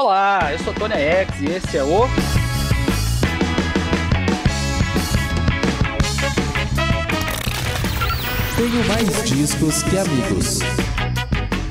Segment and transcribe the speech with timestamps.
[0.00, 2.06] Olá, eu sou Tony X e esse é o.
[8.54, 10.60] Tenho mais discos que amigos.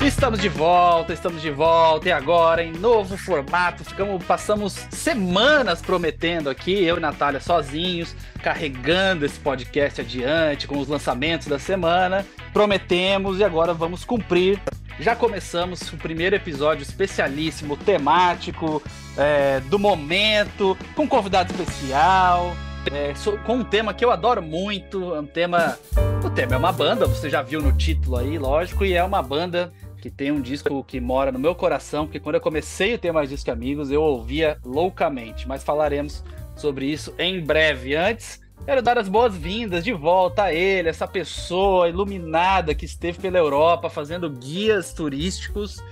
[0.06, 3.82] Estamos de volta, estamos de volta e agora em novo formato.
[3.82, 10.86] Ficamos, passamos semanas prometendo aqui, eu e Natália sozinhos, carregando esse podcast adiante com os
[10.86, 12.26] lançamentos da semana.
[12.52, 14.60] Prometemos e agora vamos cumprir.
[15.00, 18.82] Já começamos o primeiro episódio especialíssimo, temático,
[19.16, 22.56] é, do momento, com convidado especial,
[22.92, 23.14] é,
[23.46, 25.14] com um tema que eu adoro muito.
[25.14, 25.78] É um tema.
[26.24, 29.22] O tema é uma banda, você já viu no título aí, lógico, e é uma
[29.22, 32.98] banda que tem um disco que mora no meu coração, porque quando eu comecei a
[32.98, 36.24] ter mais disco amigos, eu ouvia loucamente, mas falaremos
[36.56, 37.94] sobre isso em breve.
[37.94, 43.38] Antes, quero dar as boas-vindas de volta a ele, essa pessoa iluminada que esteve pela
[43.38, 45.82] Europa fazendo guias turísticos,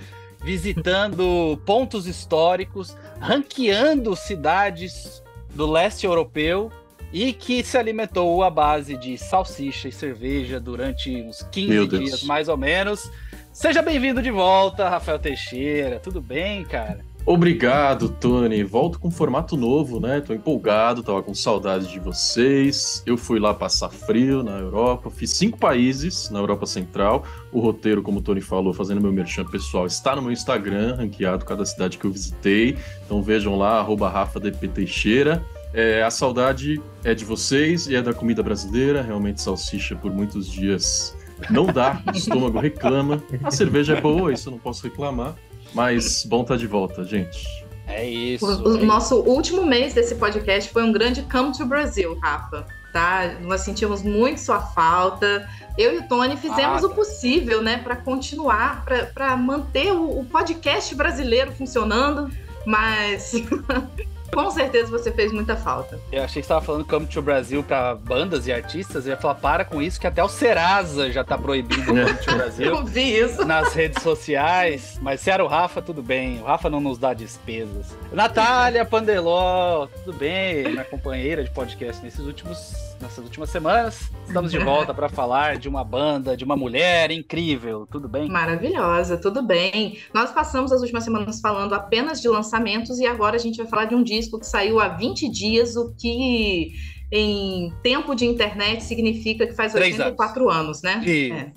[0.43, 5.23] visitando pontos históricos, ranqueando cidades
[5.55, 6.71] do leste europeu
[7.13, 12.49] e que se alimentou à base de salsicha e cerveja durante uns 15 dias mais
[12.49, 13.11] ou menos.
[13.53, 15.99] Seja bem-vindo de volta, Rafael Teixeira.
[15.99, 17.03] Tudo bem, cara?
[17.29, 18.63] Obrigado, Tony.
[18.63, 20.21] Volto com formato novo, né?
[20.21, 23.03] Tô empolgado, tava com saudade de vocês.
[23.05, 27.25] Eu fui lá passar frio na Europa, fiz cinco países na Europa Central.
[27.51, 31.45] O roteiro, como o Tony falou, fazendo meu merchan pessoal, está no meu Instagram, ranqueado
[31.45, 32.79] cada cidade que eu visitei.
[33.05, 34.31] Então vejam lá, arroba
[34.73, 35.45] Teixeira.
[35.75, 39.03] É, a saudade é de vocês e é da comida brasileira.
[39.03, 41.17] Realmente, salsicha por muitos dias
[41.51, 43.23] não dá, o estômago reclama.
[43.43, 45.37] A cerveja é boa, isso eu não posso reclamar.
[45.77, 47.47] Mas bom estar tá de volta, gente.
[47.87, 48.47] É isso.
[48.47, 52.67] O, o nosso último mês desse podcast foi um grande Come to Brasil, Rafa.
[52.95, 53.37] Tá?
[53.43, 55.47] Nós sentimos muito sua falta.
[55.77, 60.25] Eu e o Tony fizemos ah, o possível, né, para continuar, para manter o, o
[60.25, 62.31] podcast brasileiro funcionando,
[62.65, 63.33] mas
[64.33, 65.99] Com certeza você fez muita falta.
[66.13, 69.07] Eu achei que você estava falando Come to Brasil para bandas e artistas.
[69.07, 72.33] Eu ia falar, para com isso, que até o Serasa já está proibindo Come to
[72.37, 72.67] Brasil.
[72.67, 73.45] Eu vi isso.
[73.45, 74.99] Nas redes sociais.
[75.01, 76.41] Mas se era o Rafa, tudo bem.
[76.41, 77.97] O Rafa não nos dá despesas.
[78.13, 80.65] Natália Pandeló, tudo bem?
[80.71, 84.11] Minha companheira de podcast nesses últimos nessas últimas semanas.
[84.27, 87.87] Estamos de volta para falar de uma banda, de uma mulher incrível.
[87.91, 88.29] Tudo bem?
[88.29, 89.99] Maravilhosa, tudo bem.
[90.15, 93.85] Nós passamos as últimas semanas falando apenas de lançamentos e agora a gente vai falar
[93.85, 96.73] de um disco que saiu há 20 dias, o que
[97.11, 100.83] em tempo de internet significa que faz 84 anos.
[100.83, 101.03] anos, né?
[101.05, 101.53] Isso, é.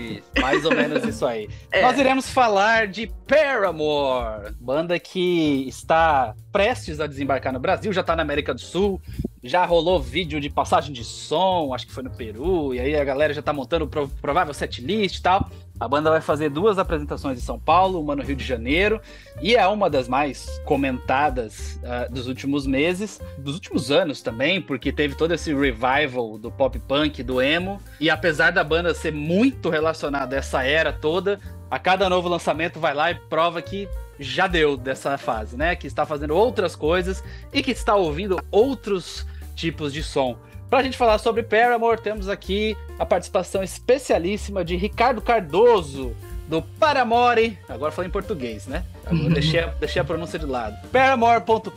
[0.00, 1.48] isso, mais ou menos isso aí.
[1.72, 1.82] É.
[1.82, 8.16] Nós iremos falar de Paramore, banda que está prestes a desembarcar no Brasil, já está
[8.16, 9.00] na América do Sul,
[9.42, 13.04] já rolou vídeo de passagem de som, acho que foi no Peru, e aí a
[13.04, 15.50] galera já tá montando o provável setlist e tal.
[15.78, 19.00] A banda vai fazer duas apresentações em São Paulo, uma no Rio de Janeiro,
[19.40, 24.92] e é uma das mais comentadas uh, dos últimos meses, dos últimos anos também, porque
[24.92, 29.70] teve todo esse revival do pop punk, do emo, e apesar da banda ser muito
[29.70, 31.40] relacionada a essa era toda,
[31.70, 33.88] a cada novo lançamento vai lá e prova que
[34.20, 35.74] já deu dessa fase, né?
[35.74, 39.26] Que está fazendo outras coisas e que está ouvindo outros
[39.56, 40.36] tipos de som.
[40.68, 46.14] Para a gente falar sobre Paramore, temos aqui a participação especialíssima de Ricardo Cardoso,
[46.46, 47.58] do Paramore.
[47.68, 48.84] Agora falei em português, né?
[49.32, 50.76] Deixei, a, deixei a pronúncia de lado.
[50.88, 51.70] Paramore.com.br.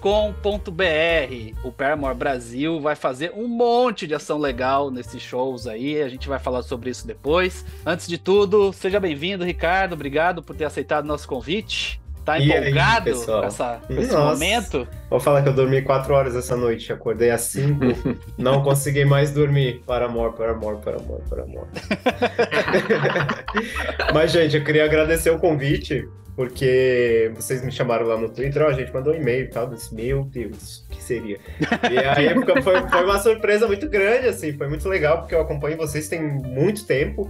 [1.64, 6.02] O Paramore Brasil vai fazer um monte de ação legal nesses shows aí.
[6.02, 7.66] A gente vai falar sobre isso depois.
[7.86, 9.94] Antes de tudo, seja bem-vindo, Ricardo.
[9.94, 12.03] Obrigado por ter aceitado nosso convite.
[12.26, 14.88] Tá empolgado aí, com, essa, esse momento?
[15.10, 17.86] Vou falar que eu dormi quatro horas essa noite, acordei às cinco,
[18.38, 19.84] não consegui mais dormir.
[19.86, 21.68] Para amor, para amor, para amor, para amor.
[24.14, 28.68] Mas, gente, eu queria agradecer o convite, porque vocês me chamaram lá no Twitter, ó,
[28.68, 31.38] a gente mandou um e-mail e tal, disse, meu Deus, o que seria?
[31.92, 32.34] E aí
[32.64, 36.22] foi, foi uma surpresa muito grande, assim, foi muito legal, porque eu acompanho vocês tem
[36.22, 37.30] muito tempo.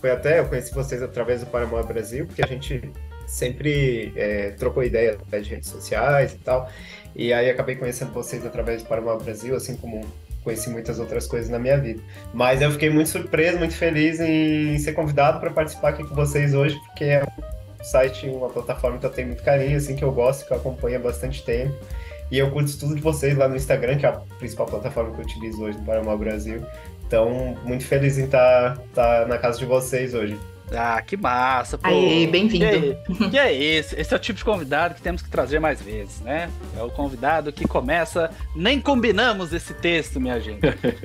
[0.00, 2.90] Foi até, eu conheci vocês através do Paramount Brasil, porque a gente
[3.32, 6.70] sempre é, trocou ideia de redes sociais e tal.
[7.16, 10.04] E aí acabei conhecendo vocês através do Paraná Brasil, assim como
[10.44, 12.02] conheci muitas outras coisas na minha vida.
[12.34, 16.52] Mas eu fiquei muito surpreso, muito feliz em ser convidado para participar aqui com vocês
[16.52, 20.12] hoje, porque é um site, uma plataforma que eu tenho muito carinho, assim, que eu
[20.12, 21.74] gosto, que eu acompanho há bastante tempo.
[22.30, 25.20] E eu curto tudo de vocês lá no Instagram, que é a principal plataforma que
[25.20, 26.62] eu utilizo hoje no Paraná Brasil.
[27.06, 30.38] Então, muito feliz em estar, estar na casa de vocês hoje.
[30.74, 31.88] Ah, que massa, pô.
[31.88, 32.96] Aí, bem-vindo.
[33.06, 33.98] Que, que, é esse?
[33.98, 36.50] Esse é o tipo de convidado que temos que trazer mais vezes, né?
[36.76, 38.30] É o convidado que começa.
[38.54, 40.60] Nem combinamos esse texto, minha gente.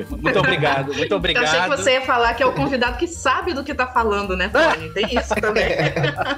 [0.09, 1.43] Muito obrigado, muito obrigado.
[1.43, 3.87] Eu achei que você ia falar que é o convidado que sabe do que tá
[3.87, 4.89] falando, né, Tony?
[4.93, 5.67] Tem isso também.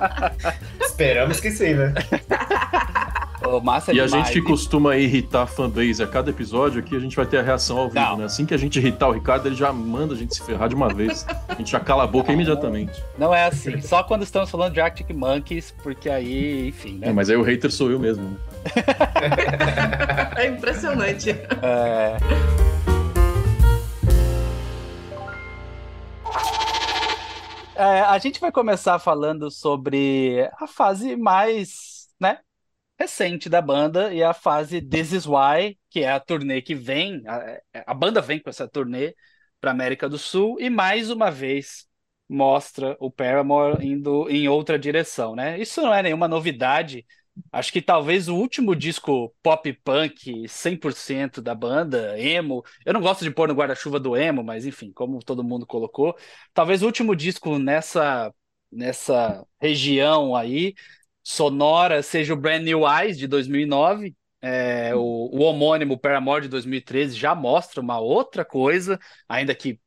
[0.82, 1.94] Esperamos que sim, né?
[3.46, 6.96] Oh, massa e demais, a gente que costuma irritar a fanbase a cada episódio, aqui
[6.96, 8.18] a gente vai ter a reação ao vivo, Não.
[8.18, 8.26] né?
[8.26, 10.76] Assim que a gente irritar o Ricardo, ele já manda a gente se ferrar de
[10.76, 11.26] uma vez.
[11.48, 13.02] A gente já cala a boca imediatamente.
[13.18, 13.80] Não é assim.
[13.82, 17.10] Só quando estamos falando de Arctic Monkeys, porque aí, enfim, né?
[17.10, 18.38] É, mas aí o hater sou eu mesmo, né?
[20.36, 21.32] É impressionante.
[21.32, 22.18] É...
[27.76, 31.89] É, a gente vai começar falando sobre a fase mais,
[33.00, 37.24] recente da banda e a fase This Is Why, que é a turnê que vem,
[37.28, 39.16] a, a banda vem com essa turnê
[39.62, 41.88] para América do Sul e mais uma vez
[42.28, 45.60] mostra o Paramore indo em outra direção, né?
[45.60, 47.06] Isso não é nenhuma novidade.
[47.52, 52.64] Acho que talvez o último disco pop punk 100% da banda, emo.
[52.86, 56.16] Eu não gosto de pôr no guarda-chuva do emo, mas enfim, como todo mundo colocou,
[56.54, 58.34] talvez o último disco nessa
[58.72, 60.76] nessa região aí
[61.30, 64.16] sonora seja o Brand New Eyes de 2009.
[64.42, 69.80] É, o, o homônimo Paramore de 2013 já mostra uma outra coisa, ainda que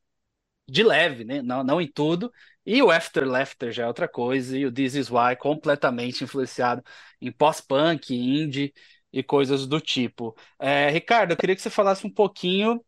[0.68, 1.42] de leve, né?
[1.42, 2.32] Não, não em tudo.
[2.64, 6.82] E o After Laughter já é outra coisa, e o This Is Why completamente influenciado
[7.20, 8.72] em pós-punk, indie
[9.12, 10.36] e coisas do tipo.
[10.60, 12.84] É, Ricardo, eu queria que você falasse um pouquinho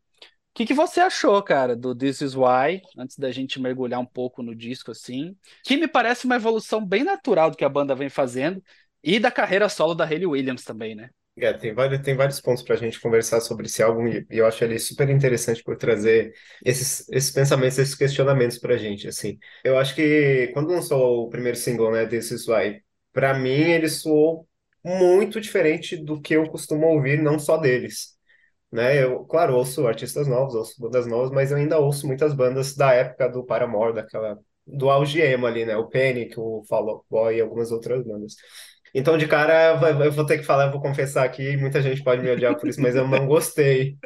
[0.55, 4.06] o que, que você achou, cara, do This Is Why, antes da gente mergulhar um
[4.06, 7.93] pouco no disco, assim, que me parece uma evolução bem natural do que a banda
[7.93, 8.62] vem fazendo,
[9.03, 11.11] e da carreira solo da Hayley Williams também, né?
[11.37, 14.47] É, tem vários, tem vários pontos para a gente conversar sobre esse álbum e eu
[14.47, 16.33] acho ele super interessante por trazer
[16.65, 19.37] esses, esses pensamentos, esses questionamentos para a gente, assim.
[19.65, 22.81] Eu acho que quando lançou o primeiro single, né, This Is Why,
[23.12, 24.49] para mim ele soou
[24.85, 28.14] muito diferente do que eu costumo ouvir, não só deles,
[28.75, 29.00] né?
[29.05, 32.93] Eu, claro, ouço artistas novos, ouço bandas novas, mas eu ainda ouço muitas bandas da
[32.93, 34.37] época do Paramore, daquela
[34.67, 35.76] do auge emo ali, né?
[35.76, 38.35] O Panic, o Fall Out Boy e algumas outras bandas.
[38.93, 42.23] Então, de cara, eu vou ter que falar, eu vou confessar aqui, muita gente pode
[42.23, 43.97] me odiar por isso, mas eu não gostei.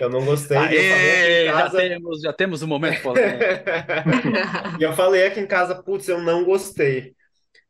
[0.00, 0.56] Eu não gostei.
[0.56, 1.78] Aê, eu falei aqui em já casa...
[1.78, 3.44] temos, já temos um momento polêmico.
[4.80, 7.14] e eu falei aqui em casa, putz, eu não gostei.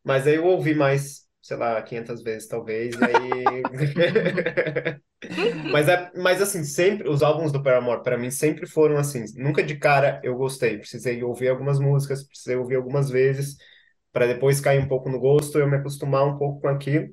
[0.03, 3.61] Mas aí eu ouvi mais, sei lá, 500 vezes talvez, e aí...
[5.71, 9.61] mas, é, mas assim, sempre, os álbuns do Paramore, para mim, sempre foram assim, nunca
[9.61, 10.79] de cara eu gostei.
[10.79, 13.57] Precisei ouvir algumas músicas, precisei ouvir algumas vezes,
[14.11, 17.09] para depois cair um pouco no gosto, eu me acostumar um pouco com aquilo.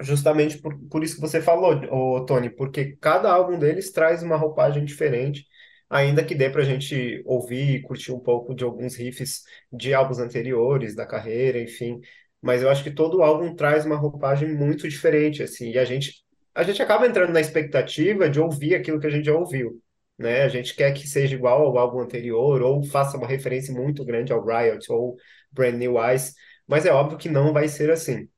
[0.00, 4.36] Justamente por, por isso que você falou, ô, Tony, porque cada álbum deles traz uma
[4.36, 5.46] roupagem diferente,
[5.90, 9.42] ainda que dê pra gente ouvir e curtir um pouco de alguns riffs
[9.72, 12.00] de álbuns anteriores, da carreira, enfim.
[12.42, 16.14] Mas eu acho que todo álbum traz uma roupagem muito diferente, assim, e a gente,
[16.54, 19.80] a gente acaba entrando na expectativa de ouvir aquilo que a gente já ouviu,
[20.18, 20.42] né?
[20.42, 24.32] A gente quer que seja igual ao álbum anterior, ou faça uma referência muito grande
[24.32, 25.16] ao Riot, ou
[25.52, 26.34] Brand New Eyes,
[26.66, 28.28] mas é óbvio que não vai ser assim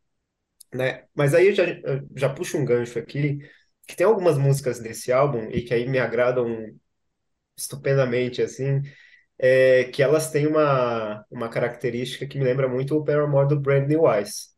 [0.75, 1.05] né?
[1.15, 3.39] Mas aí eu já, eu já puxo um gancho aqui,
[3.87, 6.47] que tem algumas músicas desse álbum e que aí me agradam
[7.57, 8.81] estupendamente, assim,
[9.39, 13.89] é, que elas têm uma, uma característica que me lembra muito o Paramore do Brand
[13.89, 14.51] New Eyes,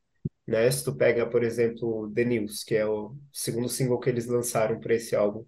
[0.47, 0.71] né?
[0.71, 4.79] Se tu pega, por exemplo, The News, que é o segundo single que eles lançaram
[4.81, 5.45] para esse álbum,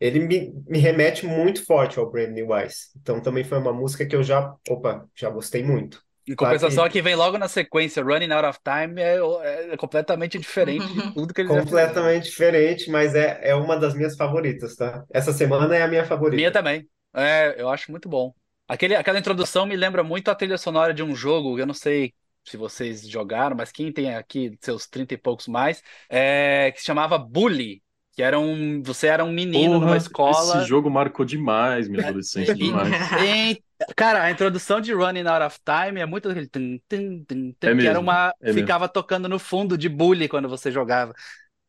[0.00, 2.90] ele me, me remete muito forte ao Brand New Eyes.
[3.00, 6.02] Então também foi uma música que eu já, opa, já gostei muito.
[6.26, 9.72] Em Claro compensação, que- a que vem logo na sequência, Running Out of Time, é,
[9.72, 11.54] é completamente diferente de tudo que eles.
[11.56, 15.04] Completamente diferente, mas é, é uma das minhas favoritas, tá?
[15.10, 16.36] Essa semana é a minha favorita.
[16.36, 16.88] Minha também.
[17.14, 18.34] É, eu acho muito bom.
[18.68, 22.12] Aquele, aquela introdução me lembra muito a trilha sonora de um jogo, eu não sei
[22.44, 26.86] se vocês jogaram, mas quem tem aqui seus 30 e poucos mais, é, que se
[26.86, 27.82] chamava Bully,
[28.12, 30.58] que era um, você era um menino Porra, numa escola.
[30.58, 32.90] Esse jogo marcou demais minha adolescência, demais.
[33.24, 33.62] E,
[33.96, 37.68] cara, a introdução de Running Out of Time é muito aquele tum, tum, tum, tum,
[37.68, 38.60] É que era mesmo, uma é mesmo.
[38.60, 41.14] ficava tocando no fundo de Bully quando você jogava.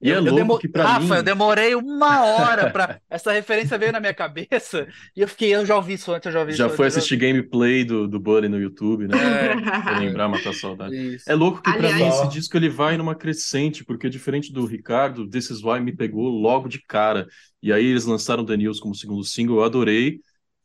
[0.01, 3.01] E é eu, louco demo- que pra Rafa, mim- eu demorei uma hora pra.
[3.10, 6.32] Essa referência veio na minha cabeça e eu fiquei, eu já ouvi isso antes, eu
[6.32, 9.18] já ouvi Já isso foi antes, eu assistir gameplay do, do Buddy no YouTube, né?
[9.18, 9.82] É.
[9.82, 10.96] Pra lembrar, matar a saudade.
[11.15, 11.29] Isso.
[11.29, 14.65] É louco que pra Aliás- mim esse disco ele vai numa crescente, porque diferente do
[14.65, 17.27] Ricardo, This Is Why me pegou logo de cara.
[17.62, 20.22] E aí eles lançaram The News como segundo single, eu adorei.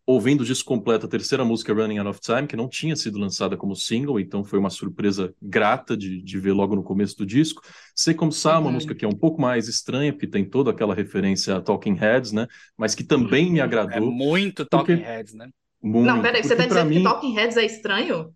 [0.07, 3.19] Ouvindo o disco completo, a terceira música Running Out of Time, que não tinha sido
[3.19, 7.25] lançada como single, então foi uma surpresa grata de, de ver logo no começo do
[7.25, 7.63] disco.
[7.97, 8.73] Sei Como Sa, uma Uhum.
[8.75, 12.33] música que é um pouco mais estranha, porque tem toda aquela referência a Talking Heads,
[12.33, 12.47] né?
[12.77, 15.49] Mas que também me É agradou muito Porque- Talking Heads, né?
[15.83, 16.07] muito.
[16.07, 16.97] Não, peraí, você porque tá dizendo mim...
[16.99, 18.31] que Talking Heads é estranho?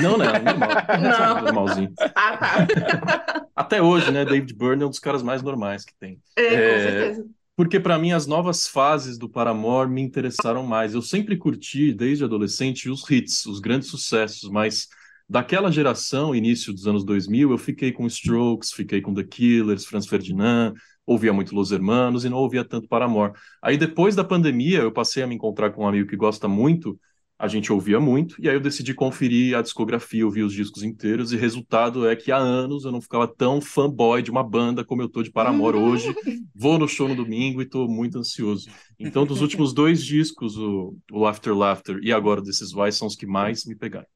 [0.00, 0.68] Não, não, é normal.
[1.02, 1.42] Não.
[1.44, 1.92] Normalzinho.
[2.14, 3.46] Ah, tá.
[3.56, 4.24] Até hoje, né?
[4.24, 6.18] David Byrne é um dos caras mais normais que tem.
[6.36, 7.26] É, com É, certeza.
[7.54, 10.94] Porque para mim as novas fases do Paramore me interessaram mais.
[10.94, 14.88] Eu sempre curti desde adolescente os hits, os grandes sucessos, mas
[15.28, 20.06] daquela geração, início dos anos 2000, eu fiquei com Strokes, fiquei com The Killers, Franz
[20.06, 20.74] Ferdinand,
[21.06, 23.32] ouvia muito Los Hermanos e não ouvia tanto Paramore.
[23.60, 26.98] Aí depois da pandemia, eu passei a me encontrar com um amigo que gosta muito,
[27.42, 31.32] a gente ouvia muito, e aí eu decidi conferir a discografia, ouvir os discos inteiros,
[31.32, 35.02] e resultado é que há anos eu não ficava tão fanboy de uma banda como
[35.02, 36.14] eu tô de Paramore hoje.
[36.54, 38.70] Vou no show no domingo e tô muito ansioso.
[38.96, 43.08] Então, dos últimos dois discos, o, o After Laughter e agora This Is Why, são
[43.08, 44.06] os que mais me pegaram.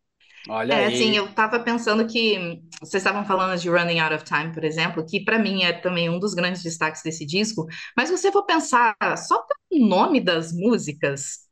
[0.48, 0.94] Olha é, aí.
[0.94, 5.04] assim, eu tava pensando que vocês estavam falando de Running Out of Time, por exemplo,
[5.04, 7.66] que para mim é também um dos grandes destaques desse disco,
[7.96, 11.45] mas se você for pensar só pelo nome das músicas,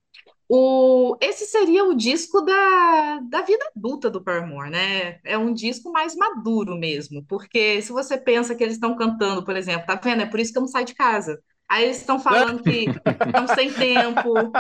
[0.48, 5.18] o, esse seria o disco da, da vida adulta do Paramore, né?
[5.24, 9.56] É um disco mais maduro mesmo, porque se você pensa que eles estão cantando, por
[9.56, 10.22] exemplo, tá vendo?
[10.22, 11.40] É por isso que eu não saio de casa.
[11.68, 12.84] Aí eles estão falando que
[13.26, 14.52] estão sem tempo,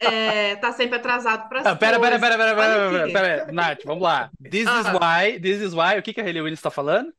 [0.00, 3.84] é, tá sempre atrasado para as pera, pera, pera, pera, pera, pera, pera, pera, Nath,
[3.84, 4.30] vamos lá.
[4.42, 7.12] This is why, this is why, o que, que a Hayley Williams está falando?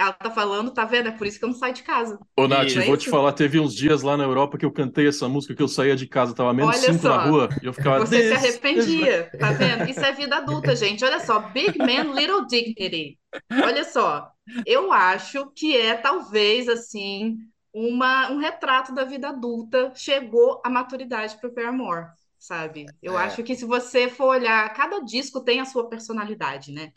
[0.00, 1.08] Ela tá falando, tá vendo?
[1.08, 2.18] É por isso que eu não saio de casa.
[2.34, 5.28] Ô, Nath, vou te falar, teve uns dias lá na Europa que eu cantei essa
[5.28, 7.74] música que eu saía de casa, tava menos Olha cinco só, na rua, e eu
[7.74, 7.98] ficava...
[7.98, 9.86] Você se arrependia, tá vendo?
[9.90, 11.04] Isso é vida adulta, gente.
[11.04, 13.18] Olha só, Big Man, Little Dignity.
[13.62, 14.30] Olha só,
[14.64, 17.36] eu acho que é talvez, assim,
[17.70, 19.92] uma, um retrato da vida adulta.
[19.94, 22.06] Chegou a maturidade pro Paramore,
[22.38, 22.86] sabe?
[23.02, 23.24] Eu é.
[23.24, 26.90] acho que se você for olhar, cada disco tem a sua personalidade, né?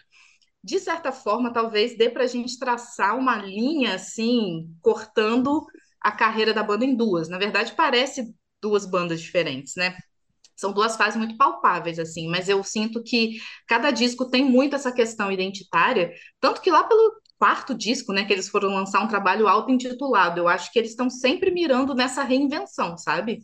[0.63, 5.65] De certa forma, talvez dê para a gente traçar uma linha assim, cortando
[5.99, 7.27] a carreira da banda em duas.
[7.27, 9.97] Na verdade, parece duas bandas diferentes, né?
[10.55, 14.91] São duas fases muito palpáveis, assim, mas eu sinto que cada disco tem muito essa
[14.91, 19.47] questão identitária, tanto que lá pelo quarto disco, né, que eles foram lançar um trabalho
[19.47, 23.43] auto-intitulado, eu acho que eles estão sempre mirando nessa reinvenção, sabe?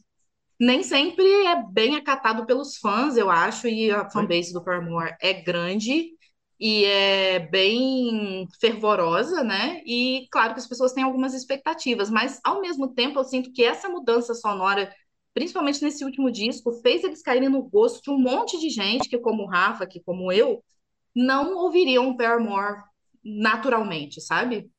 [0.60, 5.34] Nem sempre é bem acatado pelos fãs, eu acho, e a fanbase do Paramore é
[5.34, 6.12] grande,
[6.60, 9.82] e é bem fervorosa, né?
[9.86, 13.63] E claro que as pessoas têm algumas expectativas, mas ao mesmo tempo eu sinto que
[13.63, 14.94] essa mudança sonora,
[15.34, 19.18] principalmente nesse último disco, fez eles caírem no gosto de um monte de gente que,
[19.18, 20.62] como o Rafa, que como eu,
[21.16, 22.84] não ouviriam Paramore
[23.24, 24.70] naturalmente, sabe?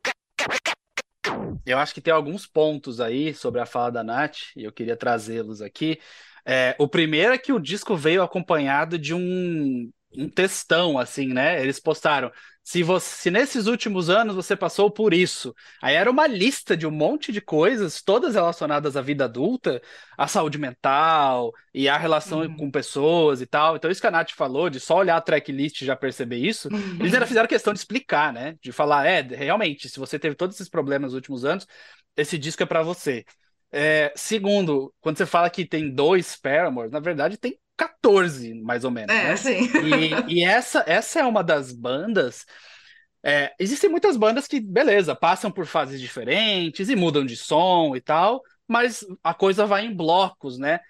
[1.65, 4.97] Eu acho que tem alguns pontos aí sobre a fala da Nath, e eu queria
[4.97, 5.99] trazê-los aqui.
[6.45, 11.63] É, o primeiro é que o disco veio acompanhado de um um textão, assim, né?
[11.63, 12.31] Eles postaram.
[12.63, 16.87] Se você, se nesses últimos anos você passou por isso, aí era uma lista de
[16.87, 19.81] um monte de coisas, todas relacionadas à vida adulta,
[20.17, 22.57] à saúde mental e à relação uhum.
[22.57, 23.77] com pessoas e tal.
[23.77, 26.69] Então, isso que a Nath falou, de só olhar a tracklist e já perceber isso,
[26.69, 26.97] uhum.
[27.01, 28.57] eles ainda fizeram questão de explicar, né?
[28.63, 31.67] De falar, é, realmente, se você teve todos esses problemas nos últimos anos,
[32.17, 33.25] esse disco é para você.
[33.73, 38.91] É, segundo, quando você fala que tem dois Paramore, na verdade tem 14, mais ou
[38.91, 39.15] menos.
[39.15, 39.37] É, né?
[39.37, 39.69] sim.
[40.29, 42.45] E, e, essa, essa é uma das bandas.
[43.23, 48.01] É, existem muitas bandas que, beleza, passam por fases diferentes e mudam de som e
[48.01, 50.81] tal, mas a coisa vai em blocos, né?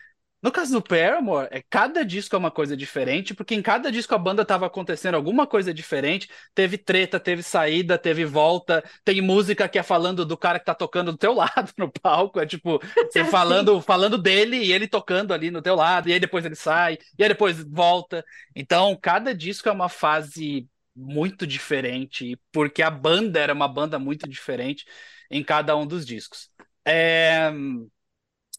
[0.42, 4.14] No caso do Paramore, é, cada disco é uma coisa diferente, porque em cada disco
[4.14, 6.30] a banda estava acontecendo alguma coisa diferente.
[6.54, 8.82] Teve treta, teve saída, teve volta.
[9.04, 12.40] Tem música que é falando do cara que tá tocando do teu lado no palco.
[12.40, 12.80] É tipo,
[13.10, 16.08] você falando, falando dele e ele tocando ali no teu lado.
[16.08, 18.24] E aí depois ele sai, e aí depois volta.
[18.56, 20.66] Então, cada disco é uma fase
[20.96, 24.84] muito diferente, porque a banda era uma banda muito diferente
[25.30, 26.50] em cada um dos discos.
[26.84, 27.52] É...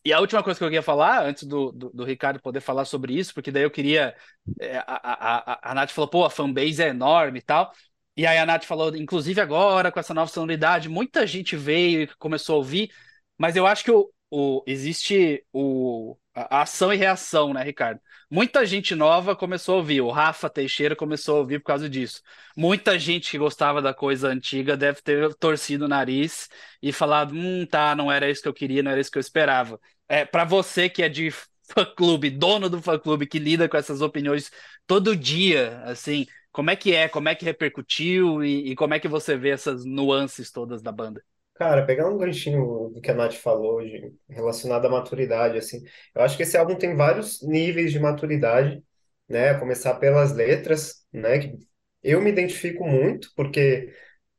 [0.04, 2.86] E a última coisa que eu queria falar, antes do, do, do Ricardo poder falar
[2.86, 4.16] sobre isso, porque daí eu queria.
[4.60, 7.72] É, a, a, a, Nath falou, pô, a fanbase é enorme e tal.
[8.18, 12.08] E aí a Nath falou, inclusive agora, com essa nova sonoridade, muita gente veio e
[12.18, 12.92] começou a ouvir,
[13.38, 18.00] mas eu acho que o, o, existe o, a ação e reação, né, Ricardo?
[18.30, 20.02] Muita gente nova começou a ouvir.
[20.02, 22.22] O Rafa Teixeira começou a ouvir por causa disso.
[22.56, 26.50] Muita gente que gostava da coisa antiga deve ter torcido o nariz
[26.82, 29.22] e falado: hum, tá, não era isso que eu queria, não era isso que eu
[29.22, 29.80] esperava.
[30.08, 31.32] É, para você que é de
[31.74, 34.52] fã-clube, dono do fã-clube, que lida com essas opiniões
[34.88, 37.08] todo dia, assim, como é que é?
[37.10, 40.92] Como é que repercutiu e, e como é que você vê essas nuances todas da
[40.92, 41.24] banda?
[41.62, 45.80] Cara, pegar um ganchinho do que a Nath falou, de, relacionado à maturidade, assim,
[46.16, 48.84] eu acho que esse álbum tem vários níveis de maturidade,
[49.30, 49.54] né?
[49.60, 51.38] Começar pelas letras, né?
[51.38, 51.60] Que
[52.02, 53.94] eu me identifico muito, porque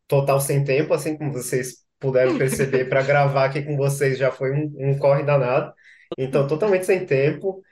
[0.09, 4.51] total sem tempo, assim como vocês puderam perceber, para gravar aqui com vocês já foi
[4.53, 5.73] um, um corre danado.
[6.19, 7.63] Então, totalmente sem tempo.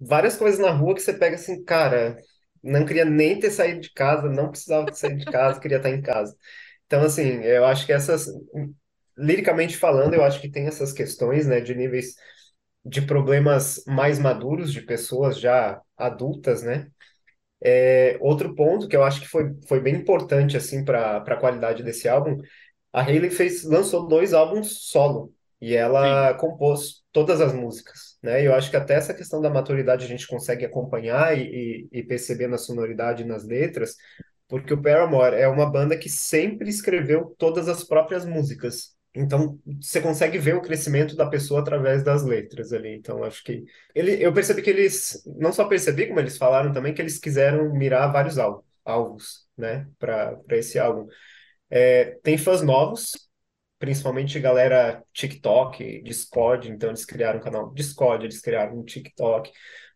[0.00, 2.16] Várias coisas na rua que você pega assim, cara,
[2.62, 6.02] não queria nem ter saído de casa, não precisava saído de casa, queria estar em
[6.02, 6.34] casa.
[6.86, 8.28] Então, assim, eu acho que essas
[9.16, 12.14] liricamente falando, eu acho que tem essas questões, né, de níveis
[12.84, 16.88] de problemas mais maduros de pessoas já adultas, né?
[17.62, 21.82] É, outro ponto que eu acho que foi, foi bem importante assim para a qualidade
[21.82, 22.38] desse álbum,
[22.92, 26.38] a Hayley fez, lançou dois álbuns solo e ela Sim.
[26.38, 28.42] compôs todas as músicas, né?
[28.42, 32.00] E eu acho que até essa questão da maturidade a gente consegue acompanhar e, e,
[32.00, 33.96] e perceber na sonoridade e nas letras,
[34.46, 38.94] porque o Paramore é uma banda que sempre escreveu todas as próprias músicas.
[39.14, 42.96] Então, você consegue ver o crescimento da pessoa através das letras ali.
[42.96, 46.92] Então, acho que ele, eu percebi que eles não só percebi como eles falaram também
[46.92, 48.36] que eles quiseram mirar vários
[48.84, 51.06] alvos, né, para esse álbum.
[51.70, 53.12] É, tem fãs novos,
[53.78, 59.50] principalmente galera TikTok, Discord, então eles criaram um canal Discord, eles criaram um TikTok.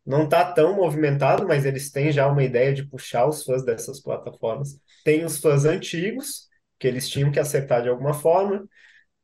[0.06, 4.00] Não tá tão movimentado, mas eles têm já uma ideia de puxar os fãs dessas
[4.00, 4.78] plataformas.
[5.04, 6.48] Tem os fãs antigos,
[6.78, 8.66] que eles tinham que acertar de alguma forma.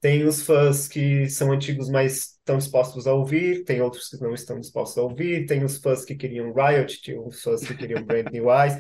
[0.04, 4.34] Tem os fãs que são antigos, mas estão dispostos a ouvir, tem outros que não
[4.34, 8.04] estão dispostos a ouvir, tem os fãs que queriam Riot, tem os fãs que queriam
[8.04, 8.78] Brand New Eyes.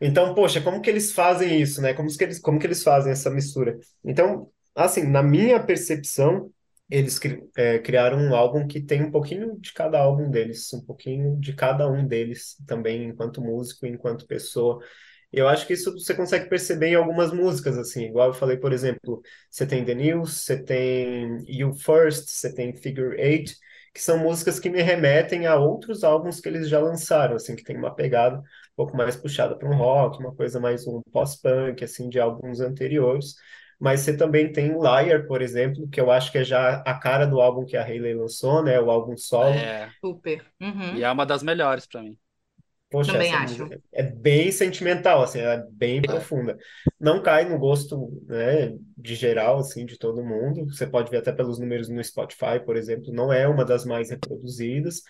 [0.00, 1.92] Então, poxa, como que eles fazem isso, né?
[1.92, 3.78] Como que eles, como que eles fazem essa mistura?
[4.02, 6.50] Então, assim, na minha percepção,
[6.88, 7.20] eles
[7.54, 11.52] é, criaram um álbum que tem um pouquinho de cada álbum deles, um pouquinho de
[11.52, 14.82] cada um deles também, enquanto músico, enquanto pessoa.
[15.32, 18.72] Eu acho que isso você consegue perceber em algumas músicas, assim, igual eu falei, por
[18.72, 19.20] exemplo,
[19.50, 23.54] você tem The News, você tem You First, você tem Figure Eight,
[23.92, 27.64] que são músicas que me remetem a outros álbuns que eles já lançaram, assim, que
[27.64, 28.42] tem uma pegada um
[28.76, 33.34] pouco mais puxada para um rock, uma coisa mais um pós-punk, assim, de álbuns anteriores.
[33.78, 37.26] Mas você também tem Liar, por exemplo, que eu acho que é já a cara
[37.26, 38.80] do álbum que a Hayley lançou, né?
[38.80, 39.54] O álbum solo.
[39.54, 39.88] É.
[40.00, 40.44] Super.
[40.60, 40.96] Uhum.
[40.96, 42.18] E é uma das melhores para mim.
[42.90, 43.68] Poxa, Também acho.
[43.92, 46.56] É bem sentimental, assim, é bem profunda.
[46.98, 50.64] Não cai no gosto, né, de geral, assim, de todo mundo.
[50.66, 54.08] Você pode ver até pelos números no Spotify, por exemplo, não é uma das mais
[54.10, 55.02] reproduzidas,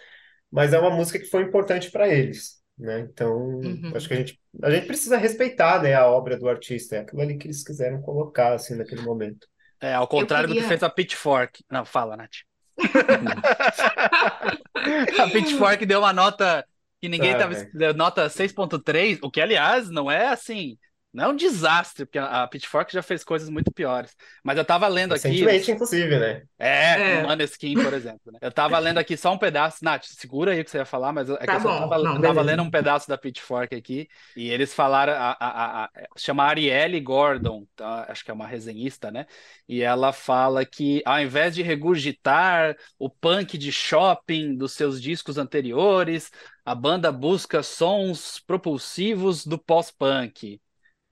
[0.50, 2.98] mas é uma música que foi importante para eles, né?
[3.00, 3.92] Então, uhum.
[3.94, 7.22] acho que a gente, a gente precisa respeitar, né, a obra do artista, é aquilo
[7.22, 9.46] ali que eles quiseram colocar, assim, naquele momento.
[9.80, 10.62] É, ao contrário queria...
[10.62, 11.62] do que fez a Pitchfork.
[11.70, 12.38] Não, fala, Nath.
[15.16, 16.66] a Pitchfork deu uma nota
[17.00, 17.54] que ninguém ah, tava.
[17.54, 17.92] É.
[17.92, 20.76] Nota 6.3, o que, aliás, não é assim.
[21.10, 24.14] Não é um desastre, porque a Pitchfork já fez coisas muito piores.
[24.44, 25.28] Mas eu tava lendo aqui.
[25.28, 26.42] Recentemente, inclusive, né?
[26.58, 27.22] É, é.
[27.22, 28.30] o Maneskin, por exemplo.
[28.30, 28.38] Né?
[28.42, 29.82] Eu tava lendo aqui só um pedaço.
[29.82, 32.42] Nath, segura aí o que você ia falar, mas é tá eu, tava, Não, tava
[32.42, 34.06] lendo um pedaço da Pitchfork aqui.
[34.36, 35.14] E eles falaram.
[35.14, 38.04] A, a, a, chama Arielle Gordon, tá?
[38.08, 39.24] acho que é uma resenhista, né?
[39.66, 45.38] E ela fala que ao invés de regurgitar o punk de shopping dos seus discos
[45.38, 46.30] anteriores,
[46.66, 50.60] a banda busca sons propulsivos do pós-punk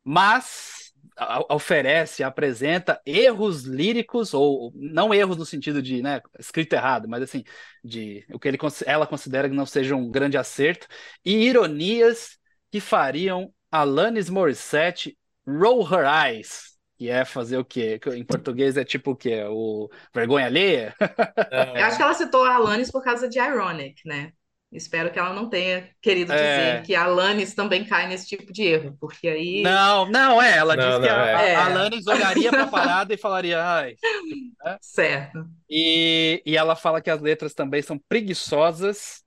[0.09, 0.92] mas
[1.51, 7.42] oferece, apresenta erros líricos, ou não erros no sentido de né, escrito errado, mas assim,
[7.83, 10.87] de o que ele, ela considera que não seja um grande acerto,
[11.25, 12.38] e ironias
[12.71, 17.99] que fariam Alanis Morissette roll her eyes, que é fazer o quê?
[18.14, 19.42] Em português é tipo o quê?
[19.49, 20.95] O vergonha alheia?
[21.75, 24.33] Eu acho que ela citou a Alanis por causa de Ironic, né?
[24.77, 26.37] Espero que ela não tenha querido é.
[26.37, 29.62] dizer que a Alanis também cai nesse tipo de erro, porque aí.
[29.62, 30.57] Não, não, é.
[30.57, 31.55] Ela não, disse não, que a, é.
[31.55, 33.95] a Alanis olharia para a parada e falaria, ai.
[34.65, 34.77] Né?
[34.83, 35.45] Certo.
[35.69, 39.25] E, e ela fala que as letras também são preguiçosas,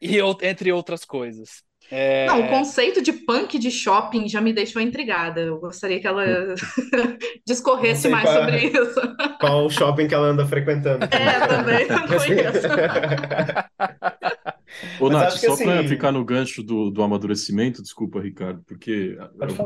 [0.00, 1.62] e entre outras coisas.
[1.90, 2.26] É...
[2.26, 5.42] Não, o conceito de punk de shopping já me deixou intrigada.
[5.42, 6.24] Eu gostaria que ela
[7.46, 9.00] discorresse mais qual, sobre isso.
[9.38, 11.04] Qual o shopping que ela anda frequentando?
[11.04, 12.68] É, também não conheço.
[14.98, 15.64] Ô, Nath, só assim...
[15.64, 19.16] para ficar no gancho do, do amadurecimento, desculpa, Ricardo, porque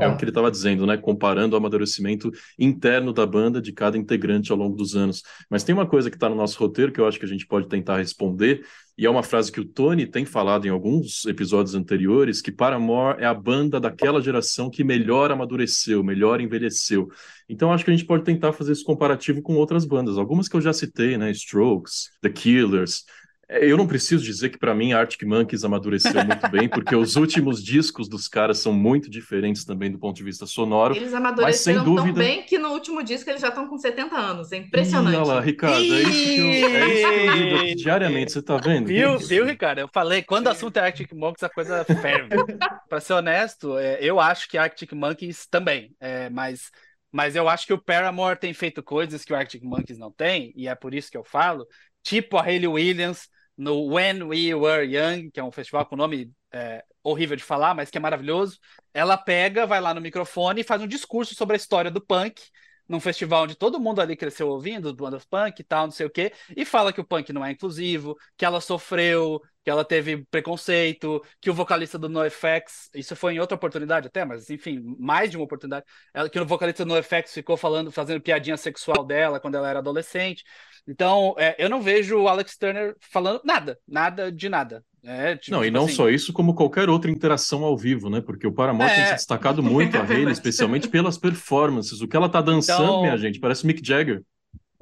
[0.00, 0.96] é, o que ele estava dizendo, né?
[0.96, 5.22] Comparando o amadurecimento interno da banda de cada integrante ao longo dos anos.
[5.48, 7.46] Mas tem uma coisa que está no nosso roteiro que eu acho que a gente
[7.46, 8.62] pode tentar responder,
[8.98, 13.20] e é uma frase que o Tony tem falado em alguns episódios anteriores, que Paramore
[13.20, 17.08] é a banda daquela geração que melhor amadureceu, melhor envelheceu.
[17.46, 20.56] Então acho que a gente pode tentar fazer esse comparativo com outras bandas, algumas que
[20.56, 21.30] eu já citei, né?
[21.30, 23.04] Strokes, The Killers,
[23.48, 27.62] eu não preciso dizer que para mim Arctic Monkeys amadureceu muito bem, porque os últimos
[27.62, 30.96] discos dos caras são muito diferentes também do ponto de vista sonoro.
[30.96, 32.06] Eles amadureceram mas, sem dúvida...
[32.06, 34.50] tão bem que no último disco eles já estão com 70 anos.
[34.50, 35.16] É impressionante.
[35.16, 38.56] olha lá, Ricardo, é isso que eu, é isso que eu lido diariamente, você tá
[38.56, 38.86] vendo?
[38.86, 39.78] Viu, viu, Ricardo?
[39.78, 42.28] Eu falei, quando o assunto é Arctic Monkeys, a coisa ferve.
[42.88, 46.70] para ser honesto, é, eu acho que Arctic Monkeys também, é, mas
[47.12, 50.52] mas eu acho que o Paramore tem feito coisas que o Arctic Monkeys não tem,
[50.54, 51.66] e é por isso que eu falo,
[52.02, 53.26] tipo a Hayley Williams
[53.56, 57.74] no When We Were Young, que é um festival com nome é, horrível de falar,
[57.74, 58.58] mas que é maravilhoso.
[58.92, 62.42] Ela pega, vai lá no microfone e faz um discurso sobre a história do punk,
[62.88, 66.10] num festival onde todo mundo ali cresceu ouvindo, bandas punk e tal, não sei o
[66.10, 70.24] quê, e fala que o punk não é inclusivo, que ela sofreu, que ela teve
[70.30, 75.28] preconceito, que o vocalista do NoFX, isso foi em outra oportunidade até, mas enfim, mais
[75.28, 79.40] de uma oportunidade, ela, que o vocalista do NoFX ficou falando, fazendo piadinha sexual dela
[79.40, 80.44] quando ela era adolescente.
[80.86, 84.84] Então, é, eu não vejo o Alex Turner falando nada, nada de nada.
[85.06, 85.94] É, tipo, não, e não assim...
[85.94, 88.20] só isso, como qualquer outra interação ao vivo, né?
[88.20, 88.94] Porque o Paramore é...
[88.94, 92.00] tem se destacado muito a Hayley, especialmente pelas performances.
[92.00, 93.02] O que ela tá dançando, então...
[93.02, 94.22] minha gente, parece Mick Jagger.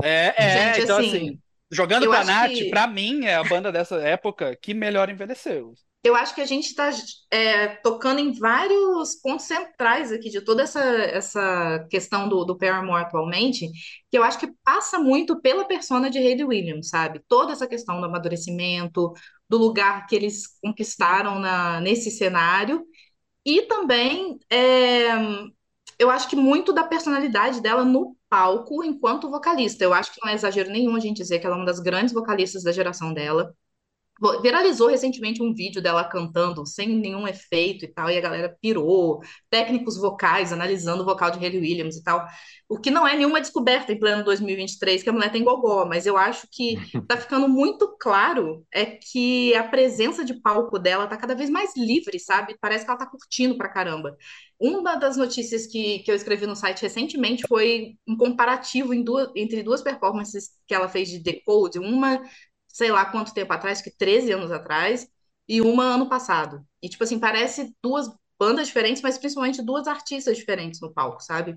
[0.02, 1.38] É, é, gente, então assim, assim
[1.70, 2.70] jogando pra Nath, que...
[2.70, 6.66] pra mim, é a banda dessa época que melhor envelheceu eu acho que a gente
[6.66, 6.90] está
[7.30, 13.04] é, tocando em vários pontos centrais aqui de toda essa, essa questão do, do Paramore
[13.04, 13.70] atualmente,
[14.10, 17.22] que eu acho que passa muito pela persona de Hayley Williams, sabe?
[17.26, 19.14] Toda essa questão do amadurecimento,
[19.48, 22.84] do lugar que eles conquistaram na, nesse cenário,
[23.44, 25.08] e também é,
[25.98, 29.84] eu acho que muito da personalidade dela no palco enquanto vocalista.
[29.84, 31.80] Eu acho que não é exagero nenhum a gente dizer que ela é uma das
[31.80, 33.54] grandes vocalistas da geração dela.
[34.40, 39.20] Viralizou recentemente um vídeo dela cantando sem nenhum efeito e tal, e a galera pirou,
[39.50, 42.24] técnicos vocais analisando o vocal de Hayley Williams e tal.
[42.68, 46.06] O que não é nenhuma descoberta em pleno 2023 que a mulher tem gogó, mas
[46.06, 46.76] eu acho que
[47.08, 51.76] tá ficando muito claro é que a presença de palco dela tá cada vez mais
[51.76, 52.56] livre, sabe?
[52.60, 54.16] Parece que ela tá curtindo pra caramba.
[54.58, 59.62] Uma das notícias que, que eu escrevi no site recentemente foi um comparativo duas, entre
[59.62, 62.22] duas performances que ela fez de Decode, uma
[62.74, 65.08] sei lá quanto tempo atrás, que 13 anos atrás,
[65.48, 66.66] e uma ano passado.
[66.82, 71.56] E, tipo assim, parece duas bandas diferentes, mas principalmente duas artistas diferentes no palco, sabe?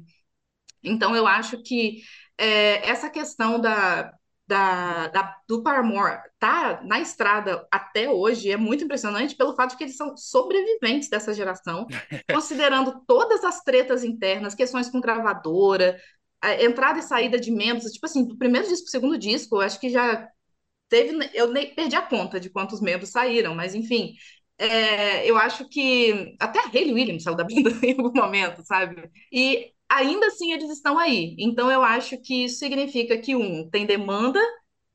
[0.83, 2.03] Então, eu acho que
[2.37, 4.13] é, essa questão da,
[4.45, 9.77] da, da, do Paramore tá na estrada até hoje é muito impressionante pelo fato de
[9.77, 11.87] que eles são sobreviventes dessa geração,
[12.31, 15.99] considerando todas as tretas internas, questões com gravadora,
[16.59, 19.79] entrada e saída de membros, tipo assim, do primeiro disco pro segundo disco, eu acho
[19.79, 20.29] que já
[20.89, 24.13] teve, eu nem perdi a conta de quantos membros saíram, mas enfim,
[24.57, 29.09] é, eu acho que até a Hayley Williams saiu da banda em algum momento, sabe?
[29.31, 31.35] E ainda assim eles estão aí.
[31.39, 34.39] Então eu acho que isso significa que um tem demanda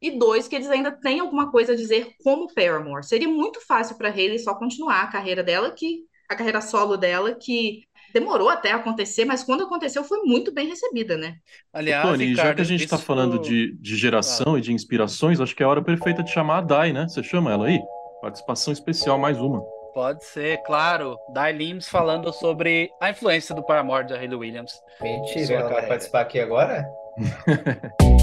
[0.01, 3.05] e dois que eles ainda têm alguma coisa a dizer como Paramore.
[3.07, 7.35] Seria muito fácil para Hayley só continuar a carreira dela que a carreira solo dela
[7.35, 11.37] que demorou até acontecer, mas quando aconteceu foi muito bem recebida, né?
[11.72, 14.59] Aliás, Tony, Ricardo, já que a gente está falando de, de geração ah.
[14.59, 17.07] e de inspirações, acho que é a hora perfeita de chamar a Dai, né?
[17.09, 17.81] Você chama ela aí?
[18.20, 19.61] Participação especial, mais uma.
[19.94, 21.18] Pode ser, claro.
[21.35, 24.72] Dai Lims falando sobre a influência do Paramore de Hayley Williams.
[25.01, 26.88] Mentira, ela vai participar aqui agora?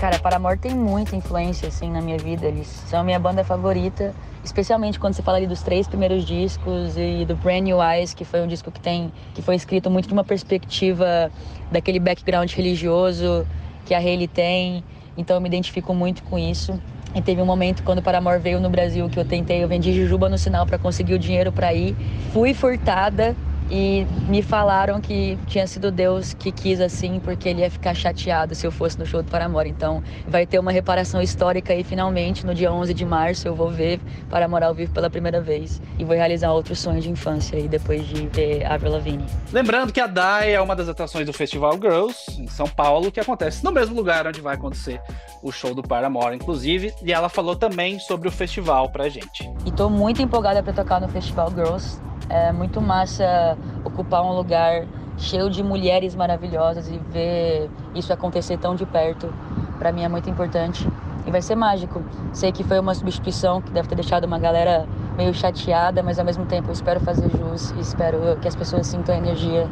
[0.00, 2.46] Cara, Paramore tem muita influência, assim, na minha vida.
[2.46, 6.96] Eles são a minha banda favorita especialmente quando você fala ali dos três primeiros discos
[6.96, 10.06] e do Brand New Eyes, que foi um disco que tem que foi escrito muito
[10.06, 11.30] de uma perspectiva
[11.70, 13.46] daquele background religioso
[13.84, 14.84] que a Hayley tem.
[15.16, 16.80] Então eu me identifico muito com isso.
[17.14, 19.92] E teve um momento quando o Paramore veio no Brasil que eu tentei, eu vendi
[19.92, 21.96] jujuba no sinal para conseguir o dinheiro para ir.
[22.32, 23.34] Fui furtada
[23.70, 28.54] e me falaram que tinha sido Deus que quis assim, porque ele ia ficar chateado
[28.54, 29.68] se eu fosse no show do Paramore.
[29.68, 33.70] Então vai ter uma reparação histórica aí finalmente, no dia 11 de março eu vou
[33.70, 37.68] ver Paramore ao vivo pela primeira vez e vou realizar outro sonho de infância aí
[37.68, 39.24] depois de ver Avril Lavigne.
[39.52, 43.20] Lembrando que a DAI é uma das atrações do Festival Girls em São Paulo, que
[43.20, 45.00] acontece no mesmo lugar onde vai acontecer
[45.42, 49.50] o show do Paramore, inclusive, e ela falou também sobre o festival pra gente.
[49.64, 52.00] E tô muito empolgada para tocar no Festival Girls
[52.30, 54.86] é muito massa ocupar um lugar
[55.18, 59.32] cheio de mulheres maravilhosas e ver isso acontecer tão de perto.
[59.78, 60.88] Para mim é muito importante
[61.26, 62.02] e vai ser mágico.
[62.32, 66.24] Sei que foi uma substituição que deve ter deixado uma galera meio chateada, mas ao
[66.24, 69.68] mesmo tempo eu espero fazer jus e espero que as pessoas sintam a energia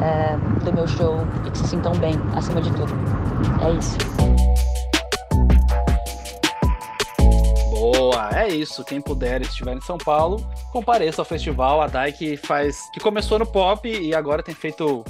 [0.00, 2.92] é, do meu show e que se sintam bem, acima de tudo.
[3.62, 4.09] É isso.
[7.80, 8.84] Boa, é isso.
[8.84, 11.80] Quem puder estiver em São Paulo, compareça ao festival.
[11.80, 12.78] A Dai que faz.
[12.92, 15.02] que começou no pop e agora tem feito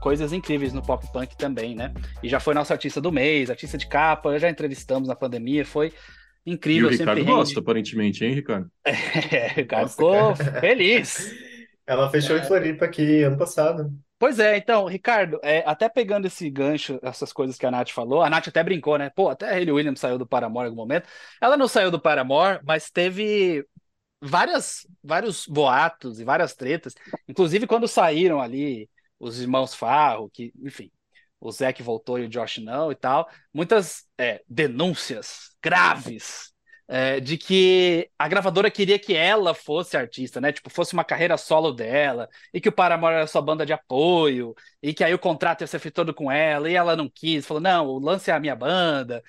[0.00, 1.94] coisas incríveis no pop punk também, né?
[2.24, 5.92] E já foi nosso artista do mês, artista de capa, já entrevistamos na pandemia, foi
[6.44, 6.90] incrível.
[6.90, 8.68] E o Ricardo gosta, aparentemente, hein, Ricardo?
[8.84, 11.32] É, Ricardo ficou feliz.
[11.86, 12.40] Ela fechou é.
[12.40, 13.88] em Floripa aqui ano passado.
[14.18, 18.22] Pois é, então, Ricardo, é, até pegando esse gancho, essas coisas que a Nath falou,
[18.22, 19.10] a Nath até brincou, né?
[19.10, 21.06] Pô, até a Hayley Williams saiu do Paramore em algum momento.
[21.40, 23.66] Ela não saiu do Paramore, mas teve
[24.20, 26.94] várias, vários boatos e várias tretas,
[27.28, 28.88] inclusive quando saíram ali
[29.20, 30.90] os irmãos Farro, que, enfim,
[31.40, 36.54] o Zac voltou e o Josh não e tal, muitas é, denúncias graves
[36.88, 40.52] é, de que a gravadora queria que ela fosse artista, né?
[40.52, 44.54] Tipo, fosse uma carreira solo dela, e que o Paramore era sua banda de apoio,
[44.82, 47.46] e que aí o contrato ia ser feito todo com ela, e ela não quis,
[47.46, 49.22] falou, não, o lance é a minha banda.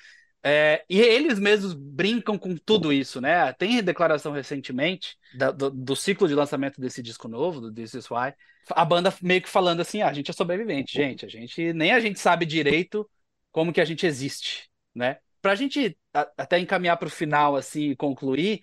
[0.43, 3.51] É, e eles mesmos brincam com tudo isso, né?
[3.53, 8.09] Tem declaração recentemente da, do, do, ciclo de lançamento desse disco novo, do This Is
[8.09, 8.33] Why,
[8.69, 11.91] a banda meio que falando assim, ah, a gente é sobrevivente, gente, a gente nem
[11.91, 13.09] a gente sabe direito
[13.51, 15.17] como que a gente existe, né?
[15.47, 18.61] Pra gente até encaminhar para o final assim e concluir,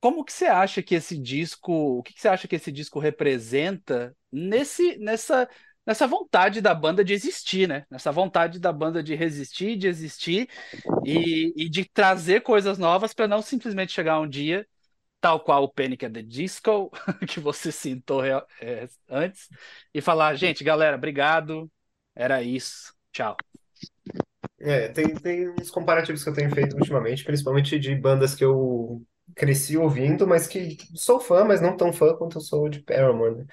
[0.00, 2.98] como que você acha que esse disco, o que, que você acha que esse disco
[2.98, 5.48] representa nesse nessa
[5.86, 7.86] nessa vontade da banda de existir, né?
[7.88, 10.48] Nessa vontade da banda de resistir, de existir
[11.04, 14.66] e, e de trazer coisas novas para não simplesmente chegar um dia,
[15.20, 16.90] tal qual o Panic at the Disco,
[17.28, 19.48] que você citou é, antes,
[19.94, 21.70] e falar, gente, galera, obrigado,
[22.16, 23.36] era isso, tchau.
[24.58, 29.02] É, tem, tem uns comparativos que eu tenho feito ultimamente, principalmente de bandas que eu
[29.34, 33.36] cresci ouvindo, mas que sou fã, mas não tão fã quanto eu sou de Paramore,
[33.36, 33.44] né?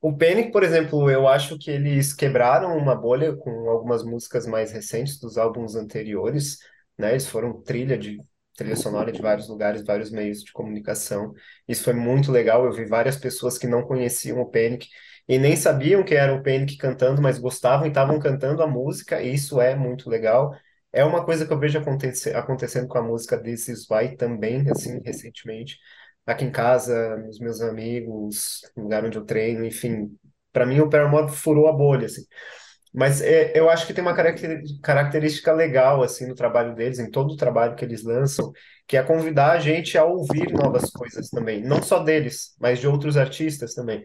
[0.00, 4.72] O Panic, por exemplo, eu acho que eles quebraram uma bolha com algumas músicas mais
[4.72, 6.58] recentes dos álbuns anteriores,
[6.98, 7.12] né?
[7.12, 8.18] Eles foram trilha de
[8.56, 11.34] trilha sonora de vários lugares, vários meios de comunicação.
[11.68, 12.64] Isso foi muito legal.
[12.66, 14.88] Eu vi várias pessoas que não conheciam o Panic
[15.28, 19.20] e nem sabiam que era o Panic cantando, mas gostavam e estavam cantando a música,
[19.22, 20.52] e isso é muito legal.
[20.92, 24.68] É uma coisa que eu vejo acontecer, acontecendo com a música This Is Why também,
[24.70, 25.78] assim, recentemente
[26.26, 30.16] aqui em casa, nos meus amigos, no lugar onde eu treino, enfim.
[30.52, 32.22] Para mim, o Paramore furou a bolha, assim.
[32.92, 37.32] Mas é, eu acho que tem uma característica legal, assim, no trabalho deles, em todo
[37.32, 38.52] o trabalho que eles lançam,
[38.86, 41.62] que é convidar a gente a ouvir novas coisas também.
[41.62, 44.04] Não só deles, mas de outros artistas também.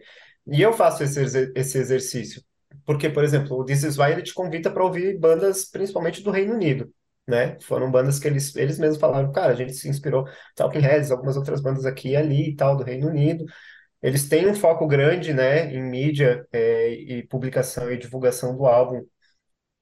[0.50, 2.42] E eu faço esse, esse exercício.
[2.84, 6.30] Porque, por exemplo, o This Is Why, ele te convida para ouvir bandas, principalmente do
[6.30, 6.92] Reino Unido
[7.30, 7.58] né?
[7.62, 11.36] Foram bandas que eles, eles mesmos falaram, cara, a gente se inspirou, Talking Heads, algumas
[11.36, 13.44] outras bandas aqui e ali e tal, do Reino Unido.
[14.02, 19.02] Eles têm um foco grande, né, em mídia é, e publicação e divulgação do álbum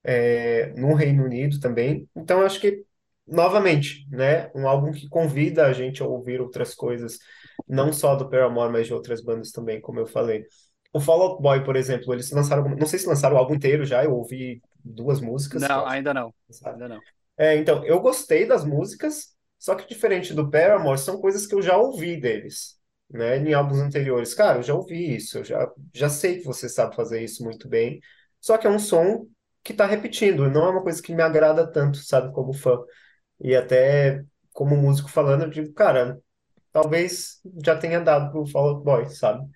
[0.03, 2.07] é, no Reino Unido também.
[2.15, 2.83] Então, acho que,
[3.27, 7.19] novamente, né, um álbum que convida a gente a ouvir outras coisas,
[7.67, 10.45] não só do Paramore, mas de outras bandas também, como eu falei.
[10.91, 13.85] O Fall Out Boy, por exemplo, eles lançaram, não sei se lançaram o álbum inteiro
[13.85, 15.61] já, eu ouvi duas músicas.
[15.61, 16.33] Não, ainda não.
[16.65, 16.99] Ainda não.
[17.37, 21.61] É, então, eu gostei das músicas, só que diferente do Paramore, são coisas que eu
[21.61, 22.77] já ouvi deles,
[23.09, 23.37] né?
[23.37, 24.33] Em álbuns anteriores.
[24.33, 27.69] Cara, eu já ouvi isso, eu já, já sei que você sabe fazer isso muito
[27.69, 27.99] bem,
[28.41, 29.27] só que é um som
[29.63, 32.77] que tá repetindo, não é uma coisa que me agrada tanto, sabe, como fã.
[33.39, 36.19] E até como músico falando, eu digo, cara,
[36.81, 39.47] talvez já tenha dado pro Fall Out Boy, sabe?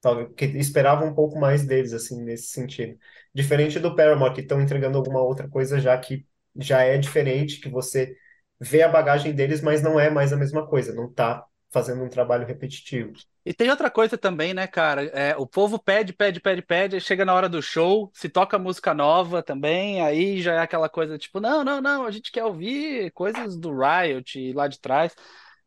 [0.00, 2.98] Talvez, porque esperava um pouco mais deles, assim, nesse sentido.
[3.32, 7.68] Diferente do Paramore, que estão entregando alguma outra coisa já que já é diferente, que
[7.68, 8.16] você
[8.60, 12.08] vê a bagagem deles, mas não é mais a mesma coisa, não tá fazendo um
[12.08, 13.12] trabalho repetitivo.
[13.44, 15.04] E tem outra coisa também, né, cara?
[15.06, 18.92] É, o povo pede, pede, pede, pede, chega na hora do show, se toca música
[18.92, 23.10] nova também, aí já é aquela coisa tipo, não, não, não, a gente quer ouvir
[23.12, 25.14] coisas do Riot lá de trás.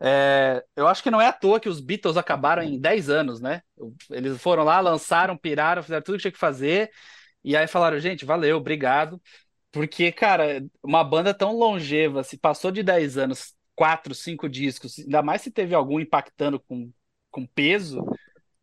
[0.08, 3.42] É, eu acho que não é à toa que os Beatles acabaram em 10 anos,
[3.42, 3.64] né?
[4.12, 6.92] Eles foram lá, lançaram, piraram, fizeram tudo que tinha que fazer,
[7.44, 9.20] e aí falaram, gente, valeu, obrigado.
[9.72, 15.24] Porque, cara, uma banda tão longeva, se passou de 10 anos, 4, 5 discos, ainda
[15.24, 16.92] mais se teve algum impactando com,
[17.32, 18.06] com peso,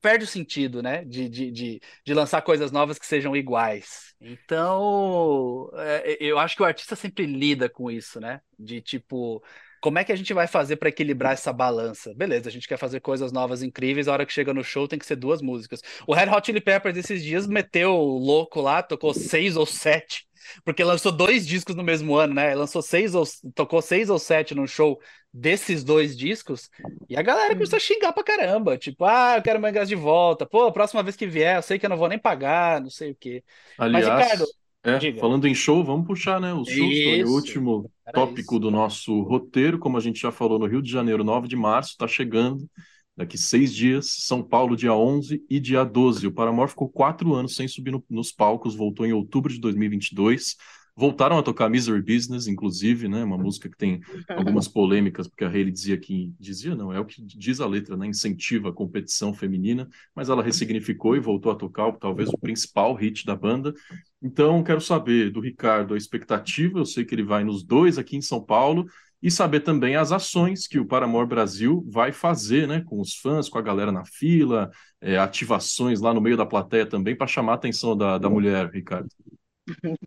[0.00, 1.04] perde o sentido, né?
[1.04, 4.14] De, de, de, de lançar coisas novas que sejam iguais.
[4.20, 8.40] Então, é, eu acho que o artista sempre lida com isso, né?
[8.56, 9.42] De tipo,
[9.82, 12.14] como é que a gente vai fazer para equilibrar essa balança?
[12.14, 14.98] Beleza, a gente quer fazer coisas novas incríveis, a hora que chega no show tem
[14.98, 15.82] que ser duas músicas.
[16.06, 20.26] O Red Hot Chili Peppers esses dias meteu louco lá, tocou seis ou sete
[20.64, 22.52] porque lançou dois discos no mesmo ano, né?
[22.54, 25.00] Lançou seis ou tocou seis ou sete no show
[25.32, 26.68] desses dois discos,
[27.08, 29.94] e a galera começou a xingar pra caramba, tipo, ah, eu quero meu ingresso de
[29.94, 32.90] volta, pô, próxima vez que vier, eu sei que eu não vou nem pagar, não
[32.90, 33.42] sei o quê.
[33.78, 34.46] Aliás, Mas, Ricardo,
[34.84, 36.52] é, falando em show, vamos puxar, né?
[36.52, 38.60] O susto, o último tópico isso.
[38.60, 41.96] do nosso roteiro, como a gente já falou no Rio de Janeiro, 9 de março,
[41.96, 42.68] tá chegando.
[43.16, 46.26] Daqui seis dias, São Paulo, dia 11 e dia 12.
[46.26, 50.56] O Paramore ficou quatro anos sem subir no, nos palcos, voltou em outubro de 2022.
[50.94, 53.24] Voltaram a tocar Misery Business, inclusive, né?
[53.24, 56.34] Uma música que tem algumas polêmicas, porque a Hayley dizia que.
[56.38, 58.06] Dizia, não, é o que diz a letra, né?
[58.06, 63.24] Incentiva a competição feminina, mas ela ressignificou e voltou a tocar talvez o principal hit
[63.24, 63.72] da banda.
[64.20, 66.78] Então, quero saber do Ricardo a expectativa.
[66.78, 68.86] Eu sei que ele vai nos dois aqui em São Paulo
[69.22, 73.48] e saber também as ações que o Paramore Brasil vai fazer, né, com os fãs,
[73.48, 74.68] com a galera na fila,
[75.00, 78.68] é, ativações lá no meio da plateia também para chamar a atenção da, da mulher,
[78.70, 79.08] Ricardo.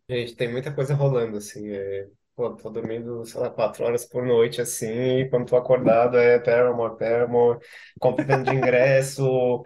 [0.09, 2.07] Gente, tem muita coisa rolando, assim, é...
[2.35, 4.87] pô, tô dormindo, sei lá, quatro horas por noite, assim,
[5.21, 7.59] e quando tô acordado é Paramore, Paramore,
[7.99, 9.63] compra de ingresso,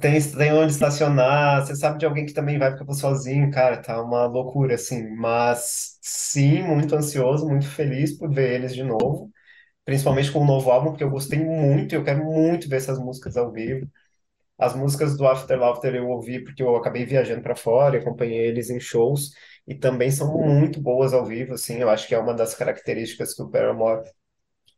[0.00, 4.02] tem, tem onde estacionar, você sabe de alguém que também vai porque sozinho, cara, tá
[4.02, 9.30] uma loucura, assim, mas sim, muito ansioso, muito feliz por ver eles de novo,
[9.84, 13.36] principalmente com o novo álbum, porque eu gostei muito, eu quero muito ver essas músicas
[13.36, 13.88] ao vivo.
[14.58, 18.46] As músicas do After Laughter eu ouvi porque eu acabei viajando para fora, e acompanhei
[18.46, 19.30] eles em shows
[19.66, 21.78] e também são muito boas ao vivo, assim.
[21.78, 24.08] Eu acho que é uma das características que o Paramore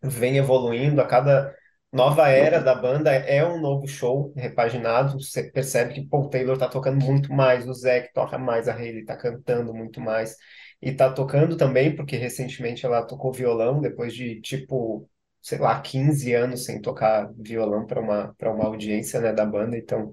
[0.03, 1.55] vem evoluindo a cada
[1.93, 5.19] nova era da banda é um novo show repaginado.
[5.21, 9.05] Você percebe que Paul Taylor tá tocando muito mais, o Zac toca mais, a Hayley
[9.05, 10.37] tá cantando muito mais
[10.81, 15.09] e tá tocando também porque recentemente ela tocou violão depois de tipo
[15.47, 19.79] sei lá, 15 anos sem tocar violão para uma, para uma audiência, né, da banda,
[19.79, 20.11] então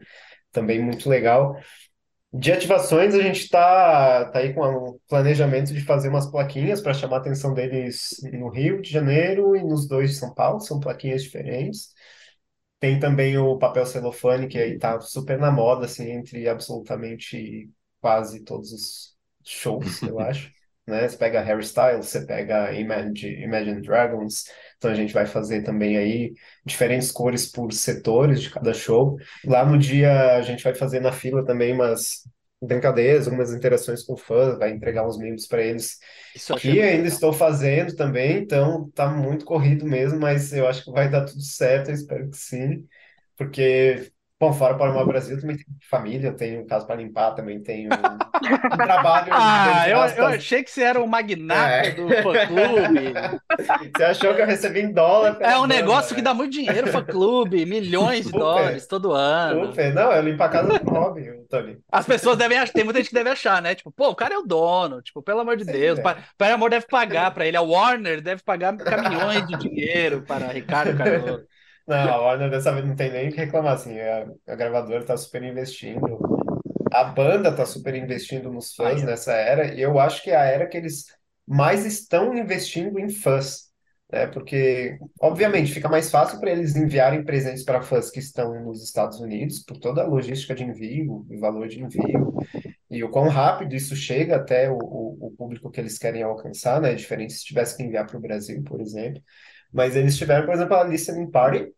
[0.51, 1.57] também muito legal.
[2.31, 6.93] De ativações, a gente está tá aí com o planejamento de fazer umas plaquinhas para
[6.93, 10.79] chamar a atenção deles no Rio de Janeiro e nos dois de São Paulo, são
[10.79, 11.89] plaquinhas diferentes.
[12.79, 18.41] Tem também o papel celofane, que aí tá super na moda, assim, entre absolutamente quase
[18.41, 20.51] todos os shows, eu acho.
[20.85, 21.07] Né?
[21.07, 24.45] Você pega Harry Styles, você pega Imagine, Imagine Dragons,
[24.83, 26.33] então a gente vai fazer também aí
[26.65, 29.17] diferentes cores por setores de cada show.
[29.45, 32.23] Lá no dia a gente vai fazer na fila também umas
[32.61, 35.97] brincadeiras, algumas interações com fãs, vai entregar uns mimos para eles
[36.35, 40.91] Isso que ainda estou fazendo também, então tá muito corrido mesmo, mas eu acho que
[40.91, 42.87] vai dar tudo certo, eu espero que sim,
[43.37, 44.11] porque
[44.43, 47.89] Bom, fora para o Brasil também tem família, eu tenho casa para limpar, também tenho
[47.93, 49.27] um trabalho.
[49.31, 51.91] ah, eu, eu, achei que você era o magnata é.
[51.91, 53.13] do fã-clube.
[53.95, 55.37] Você achou que eu recebi em dólar?
[55.39, 56.15] É um negócio né?
[56.17, 59.67] que dá muito dinheiro, fã-clube, milhões de dólares todo ano.
[59.67, 59.93] Super.
[59.93, 61.77] Não, eu limpo a casa do hobby, Tony.
[61.89, 63.75] As pessoas devem achar, tem muita gente que deve achar, né?
[63.75, 66.01] Tipo, pô, o cara é o dono, tipo, pelo amor de Deus, é.
[66.01, 70.97] para amor deve pagar para ele, a Warner deve pagar caminhões de dinheiro para Ricardo
[70.97, 71.45] Cardoso.
[71.85, 75.03] Não, a Warner dessa vez não tem nem o que reclamar, assim, a, a gravadora
[75.05, 76.17] tá super investindo,
[76.91, 80.45] a banda tá super investindo nos fãs nessa era, e eu acho que é a
[80.45, 81.05] era que eles
[81.47, 83.71] mais estão investindo em fãs,
[84.11, 84.27] né?
[84.27, 89.19] Porque, obviamente, fica mais fácil para eles enviarem presentes para fãs que estão nos Estados
[89.19, 92.33] Unidos, por toda a logística de envio, o valor de envio,
[92.89, 96.81] e o quão rápido isso chega até o, o, o público que eles querem alcançar,
[96.81, 96.93] né?
[96.95, 99.21] Diferente se tivesse que enviar para o Brasil, por exemplo.
[99.73, 101.73] Mas eles tiveram, por exemplo, a listening party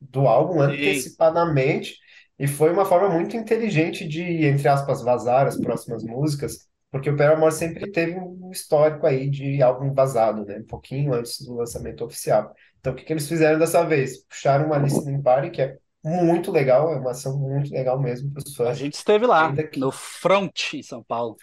[0.00, 1.96] do álbum antecipadamente,
[2.38, 7.16] e foi uma forma muito inteligente de, entre aspas, vazar as próximas músicas, porque o
[7.16, 10.58] Paramore sempre teve um histórico aí de álbum vazado, né?
[10.58, 12.52] Um pouquinho antes do lançamento oficial.
[12.80, 14.24] Então, o que, que eles fizeram dessa vez?
[14.24, 18.42] Puxaram uma listening party que é muito legal, é uma ação muito legal mesmo para
[18.42, 18.68] os fãs.
[18.68, 19.78] A gente esteve lá, que...
[19.78, 21.36] no Front, em São Paulo.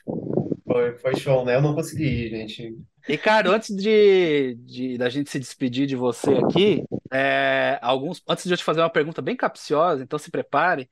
[0.67, 1.55] Foi, foi show, né?
[1.55, 2.77] Eu não consegui ir, gente.
[3.07, 8.53] Ricardo, antes de, de da gente se despedir de você aqui, é, alguns, antes de
[8.53, 10.89] eu te fazer uma pergunta bem capciosa, então se prepare.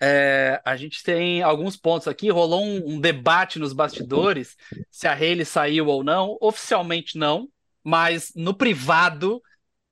[0.00, 2.30] É, a gente tem alguns pontos aqui.
[2.30, 4.56] Rolou um, um, debate nos bastidores
[4.90, 6.38] se a Hayley saiu ou não.
[6.40, 7.48] Oficialmente não,
[7.82, 9.42] mas no privado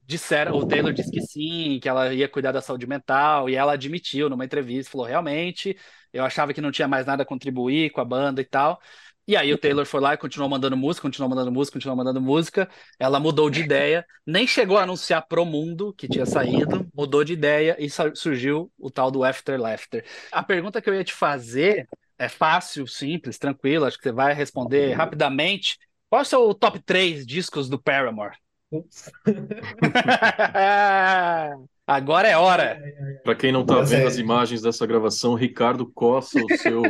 [0.07, 3.73] disseram, o Taylor disse que sim, que ela ia cuidar da saúde mental, e ela
[3.73, 5.77] admitiu numa entrevista, falou realmente,
[6.12, 8.79] eu achava que não tinha mais nada a contribuir com a banda e tal.
[9.27, 12.21] E aí o Taylor foi lá e continuou mandando música, continuou mandando música, continuou mandando
[12.21, 12.69] música.
[12.99, 17.33] Ela mudou de ideia, nem chegou a anunciar pro mundo que tinha saído, mudou de
[17.33, 20.05] ideia e surgiu o tal do After Laughter.
[20.31, 24.35] A pergunta que eu ia te fazer é fácil, simples, tranquilo, acho que você vai
[24.35, 25.79] responder rapidamente.
[26.09, 28.37] Qual é o seu top 3 discos do Paramore?
[31.87, 32.81] Agora é hora.
[33.23, 36.83] Para quem não está vendo as imagens dessa gravação, Ricardo coça o seu,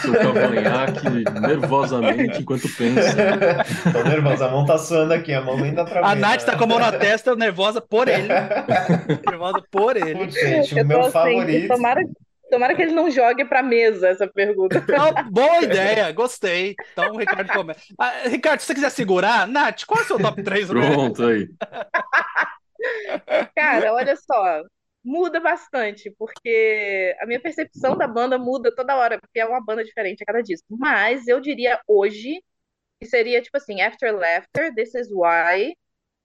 [0.00, 3.14] seu cavanhaque nervosamente enquanto pensa.
[3.92, 6.14] Tô nervosa, a mão tá suando aqui, a mão dá pra A.
[6.14, 8.28] Nath tá com a mão na testa, nervosa por ele.
[9.28, 10.30] nervosa por ele.
[10.30, 11.68] gente, o meu assim, favorito.
[11.68, 12.02] Tomara,
[12.50, 14.82] tomara que ele não jogue pra mesa essa pergunta.
[14.88, 16.74] Não, boa ideia, gostei.
[16.92, 17.80] Então o Ricardo começa.
[17.98, 20.68] Ah, Ricardo, se você quiser segurar, Nath, qual é o seu top 3?
[20.68, 21.46] Pronto, aí.
[23.54, 24.62] Cara, olha só,
[25.04, 29.84] muda bastante, porque a minha percepção da banda muda toda hora, porque é uma banda
[29.84, 30.66] diferente a cada disco.
[30.70, 32.42] Mas eu diria hoje
[33.00, 35.76] que seria tipo assim, After Laughter, This Is Why,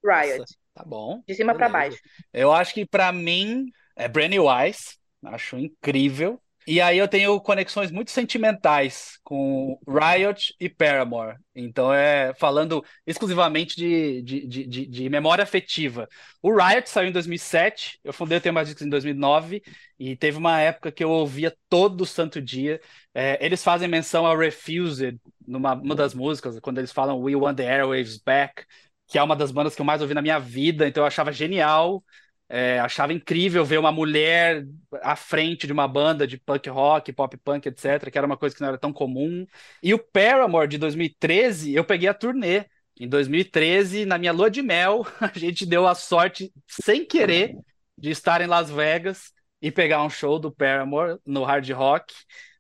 [0.04, 0.40] Riot.
[0.40, 1.22] Nossa, tá bom.
[1.28, 2.00] De cima para baixo.
[2.34, 6.42] Eu acho que para mim é Brand New Eyes, acho incrível.
[6.72, 11.36] E aí eu tenho conexões muito sentimentais com Riot e Paramore.
[11.56, 16.08] Então é falando exclusivamente de, de, de, de, memória afetiva.
[16.44, 19.64] O Riot saiu em 2007, eu fundei o Tema Discos em 2009
[19.98, 22.80] e teve uma época que eu ouvia todo santo dia.
[23.16, 27.58] É, eles fazem menção ao Refused numa uma das músicas, quando eles falam We Want
[27.58, 28.64] the Airwaves Back,
[29.08, 31.32] que é uma das bandas que eu mais ouvi na minha vida, então eu achava
[31.32, 32.04] genial.
[32.52, 34.66] É, achava incrível ver uma mulher
[35.04, 38.56] à frente de uma banda de punk rock, pop punk, etc., que era uma coisa
[38.56, 39.46] que não era tão comum.
[39.84, 42.66] E o Paramore de 2013, eu peguei a turnê.
[43.00, 47.56] Em 2013, na minha lua de mel, a gente deu a sorte, sem querer,
[47.96, 49.32] de estar em Las Vegas
[49.62, 52.14] e pegar um show do Paramore no Hard Rock.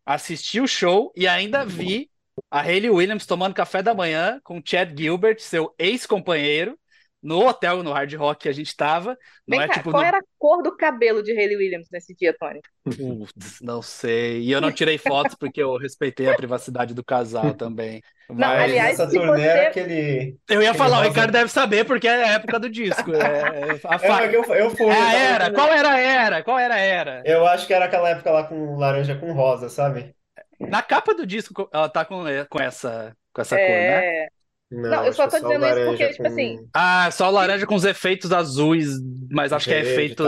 [0.06, 2.10] Assisti o show e ainda vi
[2.50, 6.78] a Hayley Williams tomando café da manhã com Chad Gilbert, seu ex-companheiro
[7.22, 9.18] no hotel, no Hard Rock que a gente estava.
[9.48, 10.08] Não é, cá, tipo, qual no...
[10.08, 12.62] era a cor do cabelo de Hayley Williams nesse dia, Tony?
[12.84, 14.42] Putz, não sei.
[14.42, 18.02] E eu não tirei fotos porque eu respeitei a privacidade do casal também.
[18.30, 18.38] Mas...
[18.38, 19.60] Não, aliás, essa turnê você...
[19.60, 20.38] aquele.
[20.48, 23.14] Eu ia falar, o Ricardo deve saber porque é a época do disco.
[23.14, 24.24] É, é a fa...
[24.24, 24.88] é, eu, eu fui.
[24.88, 25.52] É a era.
[25.52, 26.44] Qual era a era?
[26.44, 27.24] Qual era a era?
[27.26, 30.16] Eu acho que era aquela época lá com laranja com rosa, sabe?
[30.60, 33.66] Na capa do disco, ela tá com, com essa, com essa é...
[33.66, 34.39] cor, né?
[34.72, 36.68] Não, não eu só tô dizendo isso porque, tipo assim.
[36.74, 38.88] Ah, só laranja com os efeitos azuis,
[39.32, 40.24] mas acho que é efeito.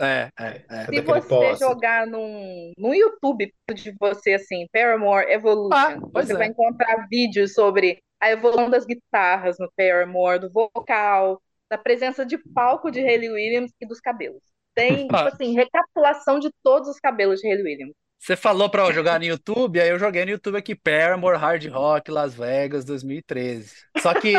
[0.00, 0.84] É, é, é.
[0.86, 6.36] Se você jogar num, no YouTube de você assim, Paramore Evolution, ah, você é.
[6.36, 11.40] vai encontrar vídeos sobre a evolução das guitarras no Paramore, do vocal,
[11.70, 14.42] da presença de palco de Hayley Williams e dos cabelos.
[14.74, 17.94] Tem, tipo assim, recapitulação de todos os cabelos de Hayley Williams.
[18.24, 21.66] Você falou para eu jogar no YouTube, aí eu joguei no YouTube aqui Paramore Hard
[21.66, 23.70] Rock Las Vegas 2013.
[23.98, 24.32] Só que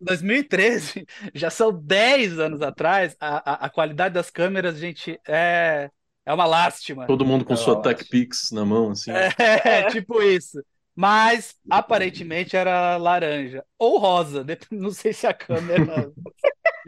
[0.00, 1.04] 2013
[1.34, 5.90] já são 10 anos atrás, a, a, a, qualidade das câmeras, gente, é,
[6.24, 7.06] é uma lástima.
[7.06, 9.10] Todo mundo com é sua Tech Pix na mão, assim.
[9.10, 10.64] É, é, tipo isso.
[10.96, 16.10] Mas aparentemente era laranja ou rosa, não sei se a câmera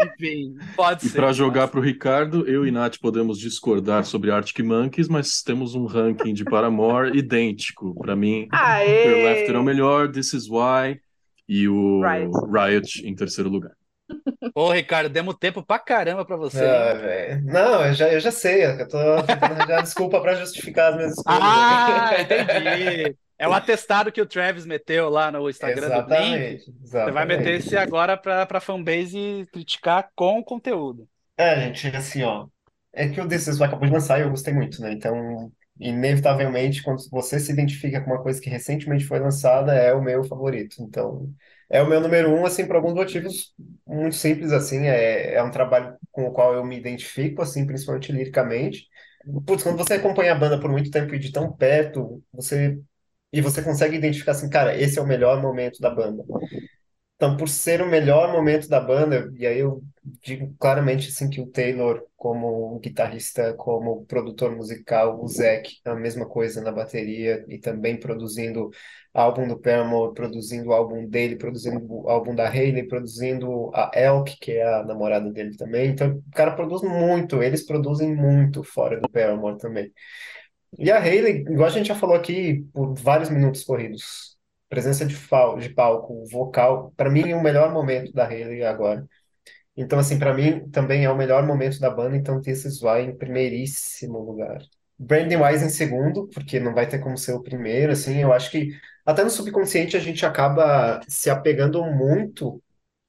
[0.04, 1.18] enfim, pode e ser.
[1.18, 5.42] E para jogar para o Ricardo, eu e Nath podemos discordar sobre Arctic Monkeys, mas
[5.42, 7.94] temos um ranking de Paramore idêntico.
[7.94, 9.24] Para mim, Aê!
[9.24, 11.00] Left é o melhor, This Is Why
[11.48, 13.72] e o Riot, Riot em terceiro lugar.
[14.54, 16.64] Ô, Ricardo, demos tempo pra caramba pra você.
[16.64, 18.64] Ah, não, eu já, eu já sei.
[18.64, 21.40] Eu tô tentando já desculpa pra justificar as minhas escolhas.
[21.42, 23.16] Ah, entendi.
[23.40, 26.84] É o atestado que o Travis meteu lá no Instagram exatamente, do Blink.
[26.84, 27.04] Exatamente.
[27.06, 31.08] Você vai meter esse agora para a fanbase criticar com conteúdo.
[31.38, 32.46] É, gente, assim, ó.
[32.92, 34.92] É que o This Is acabou de lançar e eu gostei muito, né?
[34.92, 40.02] Então, inevitavelmente, quando você se identifica com uma coisa que recentemente foi lançada, é o
[40.02, 40.76] meu favorito.
[40.82, 41.32] Então,
[41.70, 43.54] é o meu número um, assim, por alguns motivos
[43.86, 44.86] muito simples, assim.
[44.86, 48.86] É, é um trabalho com o qual eu me identifico, assim, principalmente liricamente.
[49.46, 52.78] Putz, quando você acompanha a banda por muito tempo e de tão perto, você
[53.32, 56.24] e você consegue identificar assim, cara, esse é o melhor momento da banda.
[57.16, 59.82] Então, por ser o melhor momento da banda, e aí eu
[60.22, 66.26] digo claramente assim que o Taylor, como guitarrista, como produtor musical, o Zac, a mesma
[66.26, 68.70] coisa na bateria e também produzindo
[69.12, 74.38] álbum do Paramore, produzindo o álbum dele, produzindo o álbum da Hayley, produzindo a Elk,
[74.40, 75.90] que é a namorada dele também.
[75.90, 79.92] Então, o cara produz muito, eles produzem muito fora do Paramore também.
[80.78, 84.36] E a Hayley, igual a gente já falou aqui por vários minutos corridos,
[84.68, 89.06] presença de, de palco, vocal, para mim é o melhor momento da Hayley agora.
[89.76, 93.02] Então, assim, para mim também é o melhor momento da banda, então This Is Why
[93.02, 94.62] em primeiríssimo lugar.
[94.98, 98.50] Brandon Wise em segundo, porque não vai ter como ser o primeiro, assim, eu acho
[98.50, 98.70] que
[99.06, 102.62] até no subconsciente a gente acaba se apegando muito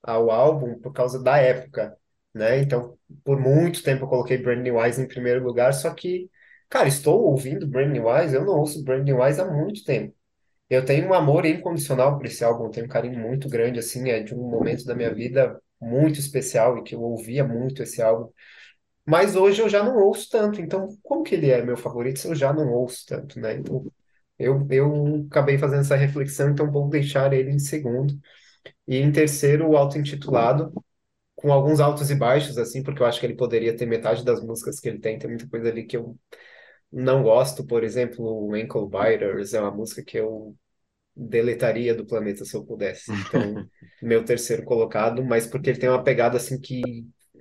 [0.04, 1.96] ao álbum por causa da época,
[2.34, 2.60] né?
[2.60, 6.30] Então, por muito tempo eu coloquei Brandon Wise em primeiro lugar, só que
[6.72, 10.16] Cara, estou ouvindo Brand New Eyes, eu não ouço Brand New Eyes há muito tempo.
[10.70, 14.10] Eu tenho um amor incondicional por esse álbum, eu tenho um carinho muito grande, assim,
[14.10, 18.02] é de um momento da minha vida muito especial e que eu ouvia muito esse
[18.02, 18.32] álbum.
[19.06, 22.28] Mas hoje eu já não ouço tanto, então como que ele é meu favorito se
[22.28, 23.56] eu já não ouço tanto, né?
[23.56, 23.86] Então
[24.40, 28.20] eu, eu acabei fazendo essa reflexão, então vou deixar ele em segundo.
[28.88, 30.74] E em terceiro, o auto-intitulado,
[31.36, 34.44] com alguns altos e baixos, assim, porque eu acho que ele poderia ter metade das
[34.44, 36.18] músicas que ele tem, tem muita coisa ali que eu
[36.92, 40.56] não gosto, por exemplo, o Ankle Biters é uma música que eu
[41.16, 43.12] deletaria do planeta se eu pudesse.
[43.12, 43.68] Então,
[44.02, 46.82] meu terceiro colocado, mas porque ele tem uma pegada assim que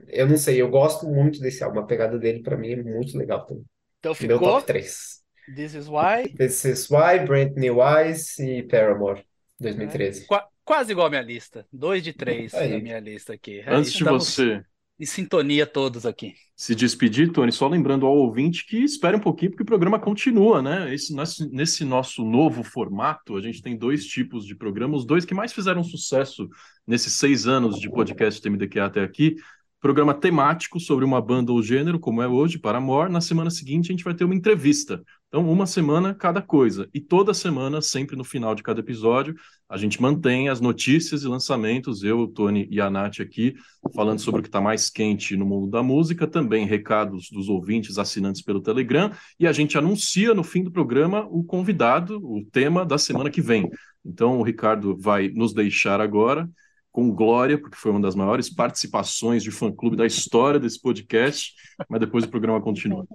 [0.09, 3.17] eu não sei, eu gosto muito desse álbum, a pegada dele para mim é muito
[3.17, 3.65] legal também.
[3.99, 5.21] Então ficou meu top 3.
[5.55, 6.29] This is why.
[6.37, 9.25] This is why, Brand New Eyes e Paramore
[9.59, 10.23] 2013.
[10.23, 10.27] É.
[10.27, 11.67] Qu quase igual a minha lista.
[11.73, 13.63] Dois de três na minha lista aqui.
[13.67, 14.65] Antes de você
[15.01, 16.35] em sintonia todos aqui.
[16.55, 20.61] Se despedir, Tony, só lembrando ao ouvinte que espere um pouquinho, porque o programa continua,
[20.61, 20.95] né?
[20.95, 21.15] Esse,
[21.51, 25.55] nesse nosso novo formato, a gente tem dois tipos de programa, os dois que mais
[25.55, 26.47] fizeram sucesso
[26.87, 29.37] nesses seis anos de podcast TMDQ até aqui.
[29.81, 33.11] Programa temático sobre uma banda ou gênero, como é hoje, para Paramore.
[33.11, 36.91] Na semana seguinte, a gente vai ter uma entrevista Então, uma semana cada coisa.
[36.93, 39.37] E toda semana, sempre no final de cada episódio,
[39.69, 43.55] a gente mantém as notícias e lançamentos, eu, o Tony e a Nath aqui,
[43.95, 47.97] falando sobre o que está mais quente no mundo da música, também recados dos ouvintes,
[47.97, 52.85] assinantes pelo Telegram, e a gente anuncia no fim do programa o convidado, o tema
[52.85, 53.71] da semana que vem.
[54.05, 56.51] Então, o Ricardo vai nos deixar agora
[56.91, 61.55] com glória, porque foi uma das maiores participações de fã-clube da história desse podcast,
[61.89, 63.07] mas depois o programa continua.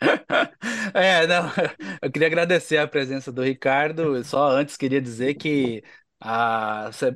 [0.94, 1.44] É, não,
[2.02, 4.22] eu queria agradecer a presença do Ricardo.
[4.24, 5.82] Só antes queria dizer que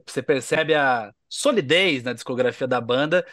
[0.07, 3.25] você percebe a solidez na discografia da banda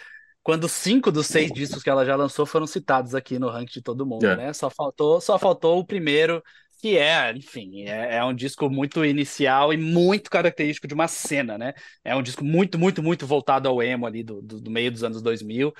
[0.43, 3.81] quando cinco dos seis discos que ela já lançou foram citados aqui no ranking de
[3.81, 4.35] todo mundo, É.
[4.35, 4.51] né?
[4.53, 6.43] Só faltou, só faltou o primeiro,
[6.81, 11.57] que é, enfim, é, é um disco muito inicial e muito característico de uma cena,
[11.59, 11.73] né?
[12.03, 15.03] É um disco muito, muito, muito voltado ao emo ali do, do, do meio dos
[15.03, 15.71] anos 2000.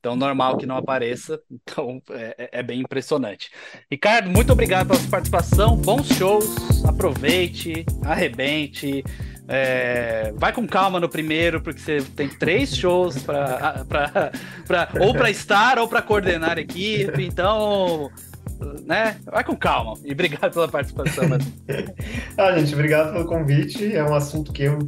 [0.00, 1.40] Então, normal que não apareça.
[1.70, 3.50] Então, é, é- é bem impressionante.
[3.90, 5.76] Ricardo, muito obrigado pela sua participação.
[5.76, 6.84] Bons shows.
[6.84, 9.04] Aproveite, arrebente.
[9.46, 13.84] É, vai com calma no primeiro, porque você tem três shows para
[15.00, 17.22] ou para estar ou para coordenar a equipe.
[17.24, 18.10] Então,
[18.84, 19.18] né?
[19.24, 19.94] Vai com calma.
[20.04, 21.28] E obrigado pela participação.
[21.28, 21.42] Mas...
[22.36, 23.94] Ah, gente, obrigado pelo convite.
[23.94, 24.78] É um assunto que eu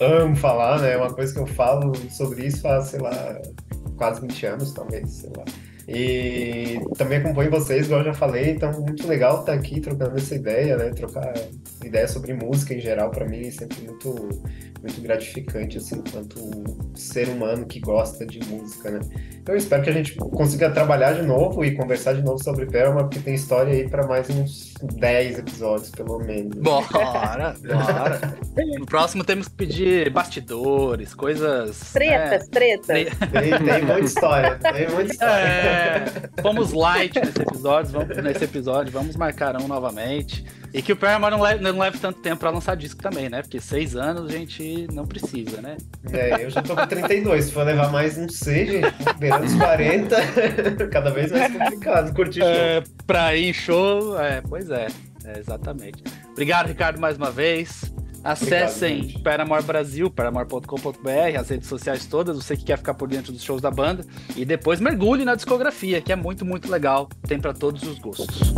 [0.00, 0.92] amo falar, né?
[0.92, 3.40] É uma coisa que eu falo sobre isso há, sei lá,
[3.96, 5.44] quase 20 anos, talvez, sei lá.
[5.86, 10.34] E também acompanho vocês, igual eu já falei, então muito legal estar aqui trocando essa
[10.34, 10.90] ideia, né?
[10.90, 11.34] Trocar
[11.86, 14.28] ideia sobre música em geral, para mim, é sempre muito,
[14.82, 16.38] muito gratificante, assim, enquanto
[16.94, 19.00] ser humano que gosta de música, né?
[19.42, 22.64] Então eu espero que a gente consiga trabalhar de novo e conversar de novo sobre
[22.66, 26.56] Perma, porque tem história aí para mais uns 10 episódios, pelo menos.
[26.56, 28.38] Bora, bora.
[28.78, 31.92] No próximo temos que pedir bastidores, coisas.
[31.92, 32.86] Tretas, tretas.
[32.86, 35.44] Tre- Tem, tem muita história, tem muita história.
[35.44, 36.04] É,
[36.40, 40.44] fomos light nesse episódio, vamos, nesse episódio, vamos marcar um novamente.
[40.74, 43.42] E que o Paramore não leve, não leve tanto tempo pra lançar disco também, né?
[43.42, 45.76] Porque seis anos a gente não precisa, né?
[46.12, 49.54] É, eu já tô com 32, se for levar mais um C, gente, beirando os
[49.54, 50.16] 40,
[50.90, 52.48] cada vez mais complicado curtir show.
[52.48, 54.88] É, pra ir em show, é, pois é,
[55.24, 56.02] é, exatamente.
[56.32, 57.94] Obrigado, Ricardo, mais uma vez.
[58.24, 59.20] Acessem.
[59.22, 63.62] Paramore Brasil, paramore.com.br, as redes sociais todas, você que quer ficar por dentro dos shows
[63.62, 64.04] da banda.
[64.34, 67.08] E depois mergulhe na discografia, que é muito, muito legal.
[67.28, 68.52] Tem pra todos os gostos.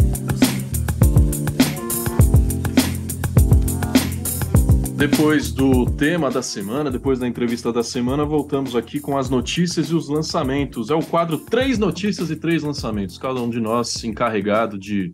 [5.09, 9.87] Depois do tema da semana, depois da entrevista da semana, voltamos aqui com as notícias
[9.87, 10.91] e os lançamentos.
[10.91, 13.17] É o quadro Três Notícias e Três Lançamentos.
[13.17, 15.13] Cada um de nós encarregado de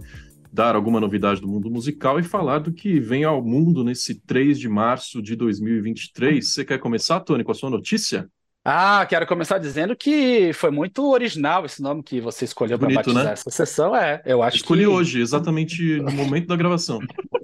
[0.50, 4.58] dar alguma novidade do mundo musical e falar do que vem ao mundo nesse 3
[4.58, 6.48] de março de 2023.
[6.48, 8.30] Você quer começar, Tony, com a sua notícia?
[8.64, 12.96] Ah, quero começar dizendo que foi muito original esse nome que você escolheu para Bonito,
[12.98, 13.32] batizar né?
[13.32, 13.94] essa sessão.
[13.96, 17.00] É, eu acho Escolhi que hoje, exatamente no momento da gravação.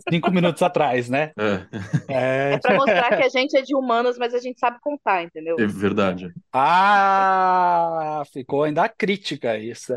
[0.09, 1.33] cinco minutos atrás, né?
[1.37, 1.67] É,
[2.09, 2.53] É...
[2.55, 5.57] É pra mostrar que a gente é de humanos, mas a gente sabe contar, entendeu?
[5.59, 6.33] é verdade.
[6.53, 9.95] Ah, ficou ainda a crítica isso.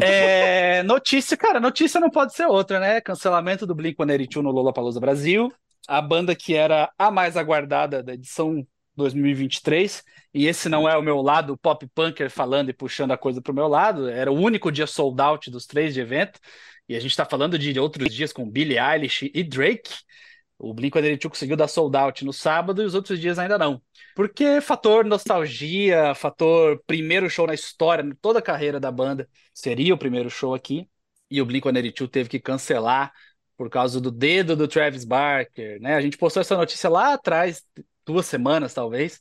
[0.00, 3.00] É, notícia, cara, notícia não pode ser outra, né?
[3.00, 5.52] Cancelamento do Blink-182 no Lollapalooza Brasil,
[5.86, 8.66] a banda que era a mais aguardada da edição
[8.96, 13.40] 2023, e esse não é o meu lado pop punker falando e puxando a coisa
[13.40, 16.38] pro meu lado, era o único dia sold out dos três de evento,
[16.88, 19.92] e a gente tá falando de outros dias com Billie Eilish e Drake.
[20.58, 23.80] O Blink-182 conseguiu dar sold out no sábado e os outros dias ainda não.
[24.14, 29.98] Porque fator nostalgia, fator primeiro show na história, toda a carreira da banda seria o
[29.98, 30.88] primeiro show aqui,
[31.30, 33.12] e o Blink-182 teve que cancelar
[33.56, 35.94] por causa do dedo do Travis Barker, né?
[35.94, 37.62] A gente postou essa notícia lá atrás,
[38.06, 39.20] duas semanas talvez,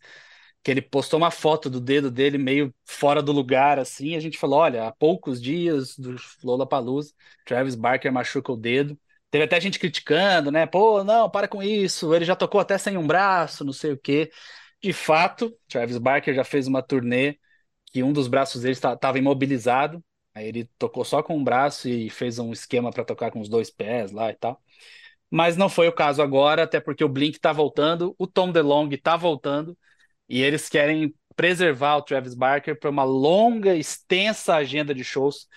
[0.63, 4.37] que ele postou uma foto do dedo dele meio fora do lugar, assim, a gente
[4.37, 7.13] falou, olha, há poucos dias do Lollapalooza,
[7.45, 8.99] Travis Barker machuca o dedo,
[9.31, 10.65] Teve até gente criticando, né?
[10.65, 12.15] Pô, não, para com isso.
[12.15, 14.31] Ele já tocou até sem um braço, não sei o quê.
[14.81, 17.37] De fato, Travis Barker já fez uma turnê
[17.87, 20.03] que um dos braços dele estava imobilizado.
[20.33, 23.49] Aí ele tocou só com um braço e fez um esquema para tocar com os
[23.49, 24.61] dois pés lá e tal.
[25.29, 28.95] Mas não foi o caso agora, até porque o Blink está voltando, o Tom DeLonge
[28.95, 29.77] está voltando
[30.27, 35.47] e eles querem preservar o Travis Barker para uma longa, extensa agenda de shows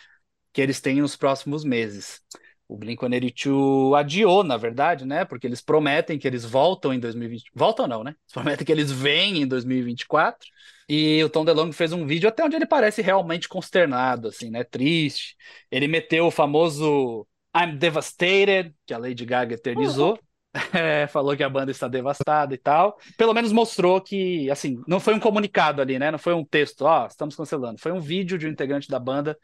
[0.53, 2.21] que eles têm nos próximos meses.
[2.69, 5.25] O Blink-182 adiou, na verdade, né?
[5.25, 7.51] Porque eles prometem que eles voltam em 2020.
[7.55, 8.11] Voltam não, né?
[8.13, 10.49] Eles prometem que eles vêm em 2024.
[10.89, 14.65] E o Tom DeLonge fez um vídeo até onde ele parece realmente consternado, assim, né?
[14.65, 15.37] Triste.
[15.71, 20.19] Ele meteu o famoso I'm devastated, que a Lady Gaga eternizou.
[20.75, 22.99] É, falou que a banda está devastada e tal.
[23.17, 26.11] Pelo menos mostrou que, assim, não foi um comunicado ali, né?
[26.11, 27.81] Não foi um texto, ó, estamos cancelando.
[27.81, 29.35] Foi um vídeo de um integrante da banda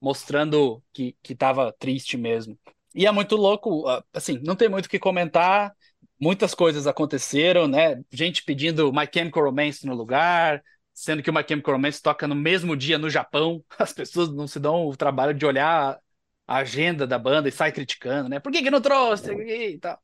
[0.00, 2.58] mostrando que, que tava triste mesmo.
[2.94, 5.74] E é muito louco, assim, não tem muito o que comentar,
[6.18, 8.00] muitas coisas aconteceram, né?
[8.10, 10.62] Gente pedindo My Chemical Romance no lugar,
[10.92, 14.46] sendo que o My Chemical Romance toca no mesmo dia no Japão, as pessoas não
[14.46, 15.98] se dão o trabalho de olhar
[16.46, 18.38] a agenda da banda e sai criticando, né?
[18.40, 19.32] Por que, que não trouxe?
[19.32, 19.98] E tal.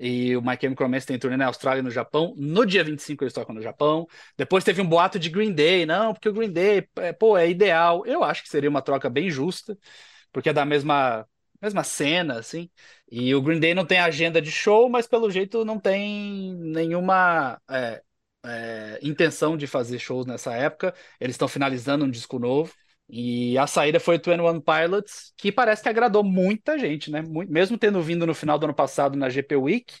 [0.00, 2.34] E o My Chemical Romance tem turnê na Austrália e no Japão.
[2.36, 4.06] No dia 25 eles tocam no Japão.
[4.36, 5.84] Depois teve um boato de Green Day.
[5.86, 8.06] Não, porque o Green Day, é, pô, é ideal.
[8.06, 9.76] Eu acho que seria uma troca bem justa,
[10.32, 11.26] porque é da mesma,
[11.60, 12.70] mesma cena, assim.
[13.10, 17.60] E o Green Day não tem agenda de show, mas pelo jeito não tem nenhuma
[17.70, 18.02] é,
[18.44, 20.94] é, intenção de fazer shows nessa época.
[21.20, 22.72] Eles estão finalizando um disco novo.
[23.08, 27.22] E a saída foi o 21 Pilots, que parece que agradou muita gente, né?
[27.48, 29.94] Mesmo tendo vindo no final do ano passado na GP Week,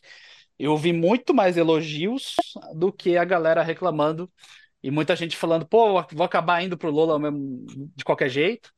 [0.58, 2.34] eu vi muito mais elogios
[2.74, 4.30] do que a galera reclamando.
[4.82, 8.72] E muita gente falando, pô, vou acabar indo pro Lola mesmo, de qualquer jeito.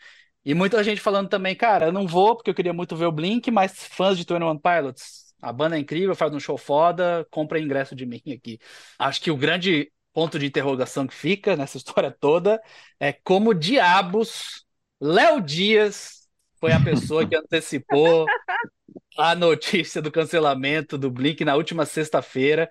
[0.44, 3.12] E muita gente falando também, cara, eu não vou porque eu queria muito ver o
[3.12, 7.60] Blink, mas fãs de 21 Pilots, a banda é incrível, faz um show foda, compra
[7.60, 8.58] ingresso de mim aqui.
[8.98, 12.60] Acho que o grande ponto de interrogação que fica nessa história toda
[12.98, 14.64] é como diabos
[15.00, 16.28] Léo Dias
[16.60, 18.26] foi a pessoa que antecipou
[19.16, 22.70] a notícia do cancelamento do Blink na última sexta-feira.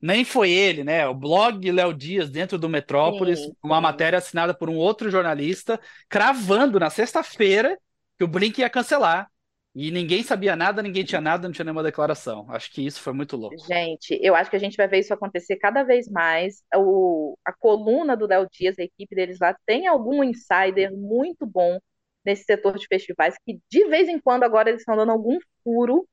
[0.00, 1.06] Nem foi ele, né?
[1.06, 3.56] O blog Léo Dias dentro do Metrópolis, sim, sim.
[3.62, 5.78] uma matéria assinada por um outro jornalista,
[6.08, 7.78] cravando na sexta-feira
[8.18, 9.30] que o Blink ia cancelar.
[9.78, 12.46] E ninguém sabia nada, ninguém tinha nada, não tinha nenhuma declaração.
[12.48, 13.58] Acho que isso foi muito louco.
[13.66, 16.64] Gente, eu acho que a gente vai ver isso acontecer cada vez mais.
[16.74, 21.78] O, a coluna do Léo Dias, a equipe deles lá, tem algum insider muito bom
[22.24, 26.08] nesse setor de festivais, que de vez em quando agora eles estão dando algum furo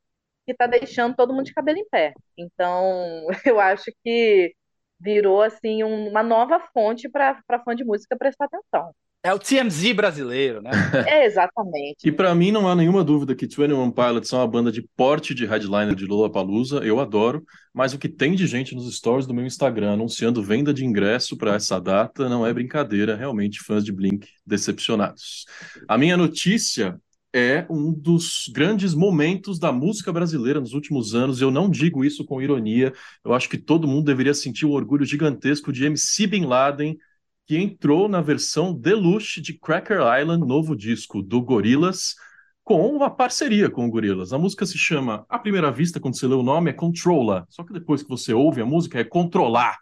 [0.45, 2.13] que está deixando todo mundo de cabelo em pé.
[2.37, 4.53] Então, eu acho que
[4.99, 8.93] virou assim uma nova fonte para fã de música prestar atenção.
[9.25, 10.71] É o TMZ brasileiro, né?
[11.07, 11.97] É, exatamente.
[12.03, 15.33] E para mim não há nenhuma dúvida que 21 Pilots são uma banda de porte
[15.33, 17.43] de headliner de Lollapalooza, eu adoro,
[17.73, 21.37] mas o que tem de gente nos stories do meu Instagram anunciando venda de ingresso
[21.37, 25.45] para essa data não é brincadeira, realmente fãs de Blink decepcionados.
[25.87, 26.99] A minha notícia
[27.33, 31.41] é um dos grandes momentos da música brasileira nos últimos anos.
[31.41, 32.93] Eu não digo isso com ironia.
[33.25, 36.95] Eu acho que todo mundo deveria sentir um orgulho gigantesco de MC Bin Laden
[37.45, 42.15] que entrou na versão deluxe de Cracker Island, novo disco do Gorillaz,
[42.63, 44.31] com uma parceria com o Gorillaz.
[44.31, 47.45] A música se chama, à primeira vista, quando você lê o nome, é Controla.
[47.49, 49.77] Só que depois que você ouve a música, é Controlar,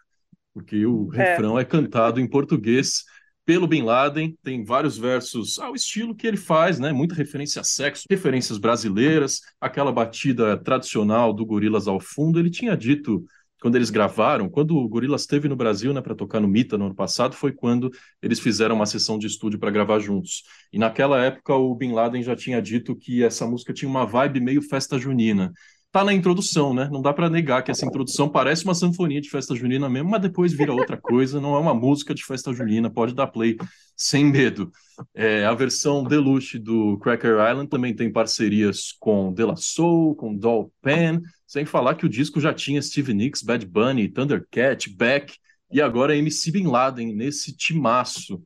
[0.52, 1.30] porque o é.
[1.30, 3.04] refrão é cantado em português
[3.44, 6.92] pelo Bin Laden, tem vários versos ao estilo que ele faz, né?
[6.92, 12.38] Muita referência a sexo, referências brasileiras, aquela batida tradicional do Gorilas ao fundo.
[12.38, 13.24] Ele tinha dito
[13.62, 16.86] quando eles gravaram, quando o Gorillaz esteve no Brasil, né, para tocar no Mita no
[16.86, 20.42] ano passado, foi quando eles fizeram uma sessão de estúdio para gravar juntos.
[20.72, 24.40] E naquela época o Bin Laden já tinha dito que essa música tinha uma vibe
[24.40, 25.52] meio festa junina.
[25.92, 26.88] Tá na introdução, né?
[26.90, 30.22] Não dá para negar que essa introdução parece uma sanfonia de festa junina mesmo, mas
[30.22, 33.58] depois vira outra coisa, não é uma música de festa junina, pode dar play
[33.94, 34.72] sem medo.
[35.14, 40.34] É, a versão deluxe do Cracker Island também tem parcerias com De La Soul, com
[40.34, 45.34] Doll Pen, sem falar que o disco já tinha Steve Nicks, Bad Bunny, Thundercat, Beck
[45.70, 48.42] e agora MC Bin Laden nesse timaço.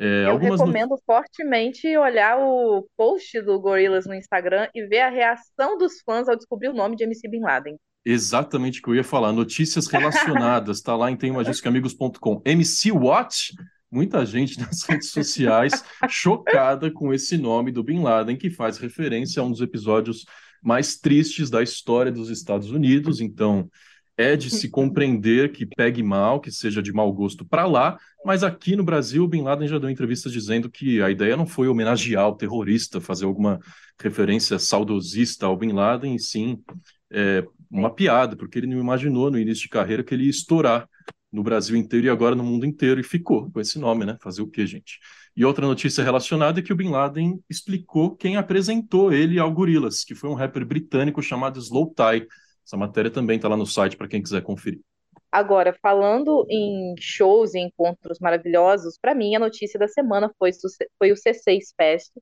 [0.00, 5.76] É, Eu recomendo fortemente olhar o post do Gorillaz no Instagram e ver a reação
[5.76, 7.76] dos fãs ao descobrir o nome de MC Bin Laden.
[8.02, 9.30] Exatamente o que eu ia falar.
[9.30, 12.40] Notícias relacionadas, tá lá em temumadiscoamigos.com.
[12.46, 13.52] MC Watch,
[13.90, 19.42] muita gente nas redes sociais chocada com esse nome do Bin Laden, que faz referência
[19.42, 20.24] a um dos episódios
[20.62, 23.20] mais tristes da história dos Estados Unidos.
[23.20, 23.68] Então,
[24.20, 28.42] é de se compreender que pegue mal, que seja de mau gosto para lá, mas
[28.44, 31.68] aqui no Brasil, o Bin Laden já deu entrevistas dizendo que a ideia não foi
[31.68, 33.58] homenagear o terrorista, fazer alguma
[33.98, 36.58] referência saudosista ao Bin Laden, e sim
[37.10, 40.86] é, uma piada, porque ele não imaginou no início de carreira que ele ia estourar
[41.32, 44.18] no Brasil inteiro e agora no mundo inteiro, e ficou com esse nome, né?
[44.20, 44.98] Fazer o quê, gente?
[45.34, 50.04] E outra notícia relacionada é que o Bin Laden explicou quem apresentou ele ao Gorillaz,
[50.04, 52.26] que foi um rapper britânico chamado Slow Tie.
[52.64, 54.80] Essa matéria também está lá no site para quem quiser conferir.
[55.32, 60.50] Agora, falando em shows e encontros maravilhosos, para mim a notícia da semana foi,
[60.98, 62.12] foi o C6 Fest,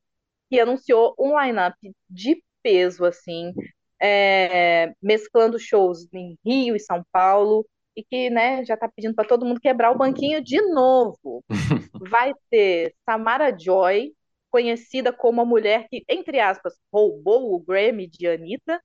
[0.50, 1.76] que anunciou um line-up
[2.08, 3.52] de peso, assim,
[4.00, 7.66] é, mesclando shows em Rio e São Paulo,
[7.96, 11.42] e que né, já está pedindo para todo mundo quebrar o banquinho de novo.
[12.10, 14.12] Vai ter Samara Joy,
[14.50, 18.80] conhecida como a mulher que, entre aspas, roubou o Grammy de Anitta,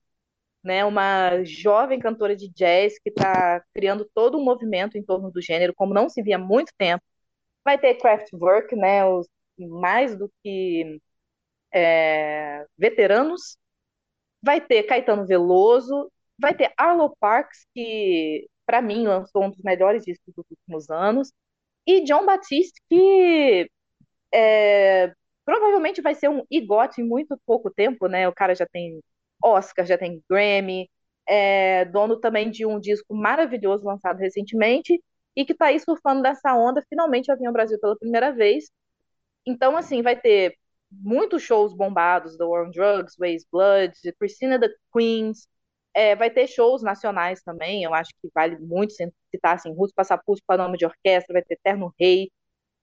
[0.64, 5.42] né, uma jovem cantora de jazz que está criando todo um movimento em torno do
[5.42, 7.04] gênero, como não se via há muito tempo.
[7.64, 11.00] Vai ter Kraftwerk, né, os mais do que
[11.72, 13.56] é, veteranos
[14.42, 20.04] vai ter Caetano Veloso, vai ter Arlo Parks, que para mim lançou um dos melhores
[20.04, 21.32] discos dos últimos anos,
[21.86, 23.70] e John Batiste, que
[24.32, 25.12] é,
[25.44, 28.28] provavelmente vai ser um igote em muito pouco tempo, né?
[28.28, 29.00] O cara já tem
[29.44, 30.90] Oscar, já tem Grammy,
[31.28, 35.02] é dono também de um disco maravilhoso lançado recentemente
[35.36, 38.70] e que está aí surfando dessa onda, finalmente vai vir ao Brasil pela primeira vez.
[39.46, 40.56] Então, assim, vai ter
[40.90, 45.48] muitos shows bombados, The War on Drugs, Ways Blood, Christina the Queens,
[45.94, 50.42] é, vai ter shows nacionais também, eu acho que vale muito citar, assim, Russo Passapulso,
[50.46, 52.30] Panorama de Orquestra, vai ter Terno Rei.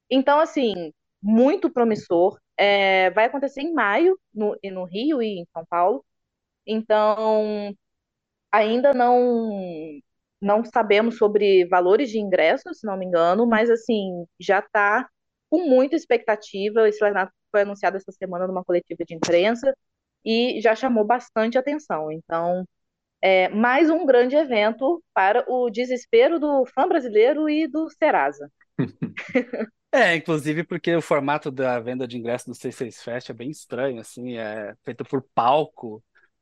[0.10, 2.40] Então, assim, muito promissor.
[2.58, 6.06] É, vai acontecer em maio, no, no Rio e em São Paulo.
[6.72, 7.76] Então,
[8.52, 9.50] ainda não
[10.42, 15.08] não sabemos sobre valores de ingressos, se não me engano, mas assim, já está
[15.50, 16.88] com muita expectativa.
[16.90, 19.72] Esse line foi anunciado essa semana numa coletiva de imprensa
[20.26, 22.12] e já chamou bastante atenção.
[22.12, 22.66] Então,
[23.22, 28.52] é mais um grande evento para o desespero do fã brasileiro e do Serasa.
[29.94, 34.00] É, inclusive porque o formato da venda de ingressos do C6 Fest é bem estranho,
[34.00, 36.02] assim, é feito por palco.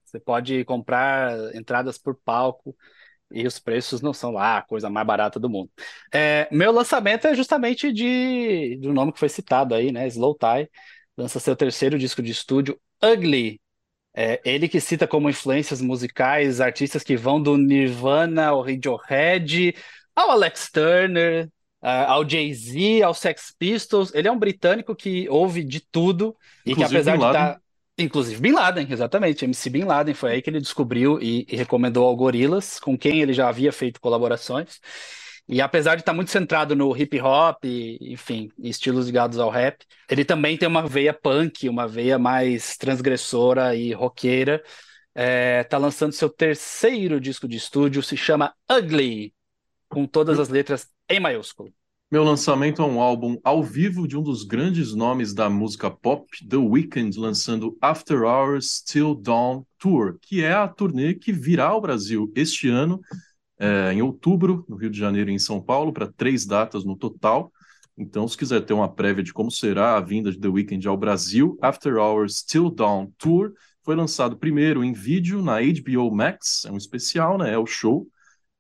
[0.09, 2.75] Você pode comprar entradas por palco
[3.31, 5.69] e os preços não são lá a coisa mais barata do mundo.
[6.11, 10.07] É, meu lançamento é justamente de, de um nome que foi citado aí, né?
[10.07, 10.69] Slow Tie,
[11.15, 13.61] lança seu terceiro disco de estúdio, Ugly.
[14.15, 19.75] É, ele que cita como influências musicais artistas que vão do Nirvana ao Radiohead,
[20.15, 21.47] ao Alex Turner,
[21.81, 24.13] ao Jay-Z, ao Sex Pistols.
[24.13, 26.35] Ele é um britânico que ouve de tudo
[26.65, 27.53] e que apesar de estar.
[27.53, 27.61] Tá...
[27.99, 29.43] Inclusive Bin Laden, exatamente.
[29.43, 33.21] MC Bin Laden foi aí que ele descobriu e, e recomendou ao Gorillaz, com quem
[33.21, 34.79] ele já havia feito colaborações.
[35.47, 39.85] E apesar de estar muito centrado no hip hop, e, enfim, estilos ligados ao rap,
[40.09, 44.63] ele também tem uma veia punk, uma veia mais transgressora e roqueira.
[45.13, 49.33] É, tá lançando seu terceiro disco de estúdio, se chama Ugly,
[49.89, 51.73] com todas as letras em maiúsculo.
[52.11, 56.25] Meu lançamento é um álbum ao vivo de um dos grandes nomes da música pop,
[56.43, 61.79] The Weeknd, lançando After Hours Till Dawn Tour, que é a turnê que virá ao
[61.79, 62.99] Brasil este ano,
[63.59, 66.97] é, em outubro, no Rio de Janeiro e em São Paulo, para três datas no
[66.97, 67.51] total.
[67.95, 70.97] Então, se quiser ter uma prévia de como será a vinda de The Weeknd ao
[70.97, 73.53] Brasil, After Hours Till Dawn Tour
[73.85, 77.53] foi lançado primeiro em vídeo na HBO Max, é um especial, né?
[77.53, 78.07] É o show.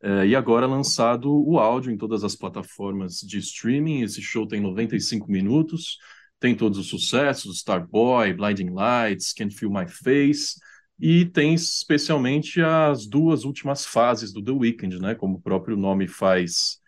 [0.01, 4.01] É, e agora lançado o áudio em todas as plataformas de streaming.
[4.01, 5.97] Esse show tem 95 minutos,
[6.39, 10.55] tem todos os sucessos: Starboy, Blinding Lights, Can't Feel My Face,
[10.99, 15.15] e tem especialmente as duas últimas fases do The Weeknd, né?
[15.15, 16.79] Como o próprio nome faz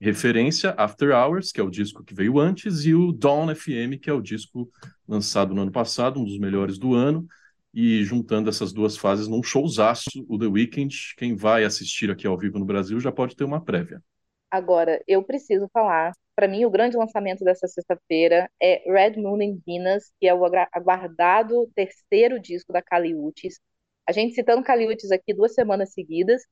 [0.00, 4.08] referência, After Hours, que é o disco que veio antes, e o Dawn FM, que
[4.08, 4.70] é o disco
[5.06, 7.26] lançado no ano passado, um dos melhores do ano
[7.72, 11.14] e juntando essas duas fases num showzaço, o The Weeknd.
[11.16, 14.02] Quem vai assistir aqui ao vivo no Brasil já pode ter uma prévia.
[14.50, 19.62] Agora, eu preciso falar, para mim o grande lançamento dessa sexta-feira é Red Moon in
[19.64, 23.60] Venus, que é o aguardado terceiro disco da Kali Uchis.
[24.08, 26.42] A gente citando Kali Uchis aqui duas semanas seguidas,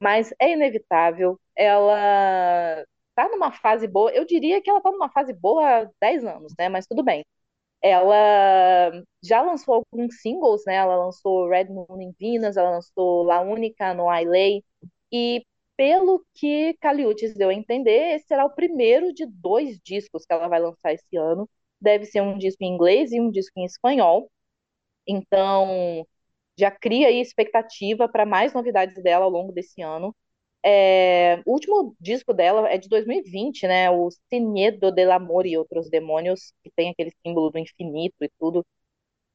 [0.00, 2.84] mas é inevitável, ela
[3.14, 6.52] tá numa fase boa, eu diria que ela tá numa fase boa há 10 anos,
[6.58, 7.24] né, mas tudo bem
[7.84, 8.92] ela
[9.24, 10.76] já lançou alguns singles, né?
[10.76, 14.64] Ela lançou Red Moon em Venus, ela lançou La Única no Ailey,
[15.12, 15.44] e
[15.76, 20.48] pelo que Caliutes deu a entender, esse será o primeiro de dois discos que ela
[20.48, 21.48] vai lançar esse ano.
[21.80, 24.30] Deve ser um disco em inglês e um disco em espanhol.
[25.06, 26.06] Então,
[26.58, 30.14] já cria aí expectativa para mais novidades dela ao longo desse ano.
[30.64, 33.90] É, o último disco dela é de 2020, né?
[33.90, 38.64] O Siniedo del Amor e Outros Demônios, que tem aquele símbolo do infinito e tudo,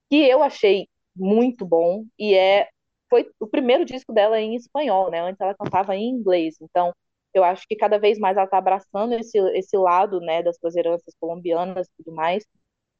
[0.09, 2.69] que eu achei muito bom e é
[3.09, 5.19] foi o primeiro disco dela em espanhol, né?
[5.21, 6.55] Antes ela cantava em inglês.
[6.61, 6.93] Então,
[7.33, 10.75] eu acho que cada vez mais ela está abraçando esse, esse lado, né, das suas
[10.75, 12.45] heranças colombianas e tudo mais.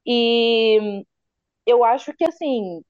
[0.05, 1.03] E
[1.65, 2.81] eu acho que, assim,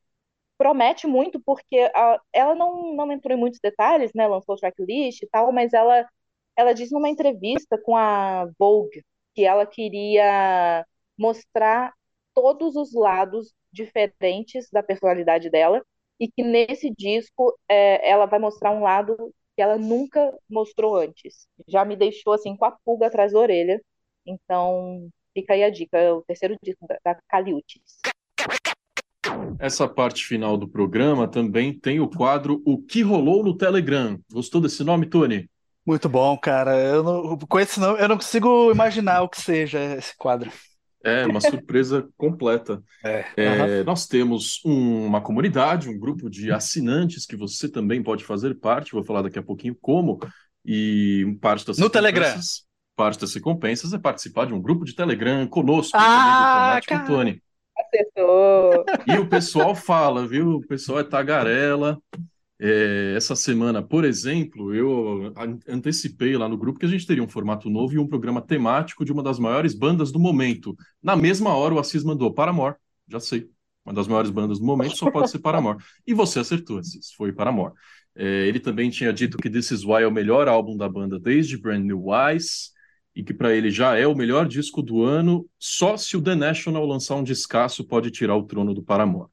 [0.60, 4.28] promete muito porque a, ela não, não entrou em muitos detalhes, né?
[4.28, 6.06] Lançou o tracklist e tal, mas ela,
[6.56, 9.04] ela disse numa entrevista com a Vogue
[9.34, 10.86] que ela queria
[11.18, 11.94] mostrar
[12.34, 15.82] todos os lados diferentes da personalidade dela
[16.20, 19.16] e que nesse disco é, ela vai mostrar um lado
[19.56, 21.48] que ela nunca mostrou antes.
[21.68, 23.82] Já me deixou assim com a pulga atrás da orelha.
[24.26, 28.00] Então, fica aí a dica, o terceiro disco da, da Caliutes.
[29.60, 34.18] Essa parte final do programa também tem o quadro O que rolou no Telegram.
[34.32, 35.50] Gostou desse nome, Tony?
[35.86, 36.78] Muito bom, cara.
[36.78, 40.52] Eu não, com esse nome, eu não consigo imaginar o que seja esse quadro.
[41.04, 42.82] É, uma surpresa completa.
[43.04, 48.24] É, É, nós temos um- uma comunidade, um grupo de assinantes que você também pode
[48.26, 48.92] fazer parte.
[48.92, 50.20] Vou falar daqui a pouquinho como.
[50.66, 52.36] E parte das No Telegram.
[52.98, 57.42] Parte das recompensas é participar de um grupo de Telegram conosco, Ah, comigo, com Tony.
[57.80, 58.86] Acertou.
[59.08, 60.56] E o pessoal fala, viu?
[60.56, 61.98] O pessoal é tagarela.
[62.62, 67.24] É, essa semana, por exemplo, eu an- antecipei lá no grupo que a gente teria
[67.24, 70.76] um formato novo e um programa temático de uma das maiores bandas do momento.
[71.02, 72.76] Na mesma hora, o Assis mandou Paramore,
[73.08, 73.50] já sei.
[73.86, 75.82] Uma das maiores bandas do momento só pode ser Paramore.
[76.06, 77.74] E você acertou, Assis, foi Paramore.
[78.14, 81.18] É, ele também tinha dito que This Is Why é o melhor álbum da banda
[81.18, 82.72] desde Brand New Wise
[83.20, 86.36] e que para ele já é o melhor disco do ano, só se o The
[86.36, 89.30] National lançar um descasso pode tirar o trono do Paramore.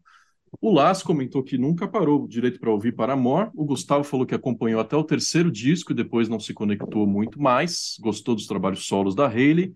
[0.61, 3.51] O Las comentou que nunca parou direito para ouvir Paramore.
[3.55, 7.41] O Gustavo falou que acompanhou até o terceiro disco e depois não se conectou muito
[7.41, 7.97] mais.
[8.01, 9.72] Gostou dos trabalhos solos da Hayley.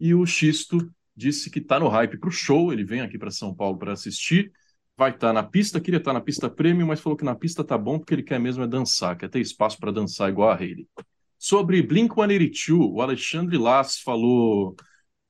[0.00, 2.72] E o Xisto disse que está no hype para o show.
[2.72, 4.50] Ele vem aqui para São Paulo para assistir.
[4.96, 7.78] Vai estar na pista, queria estar na pista premium, mas falou que na pista tá
[7.78, 10.88] bom porque ele quer mesmo é dançar, quer ter espaço para dançar igual a Hayley.
[11.44, 14.76] Sobre Blink-182, o Alexandre Las falou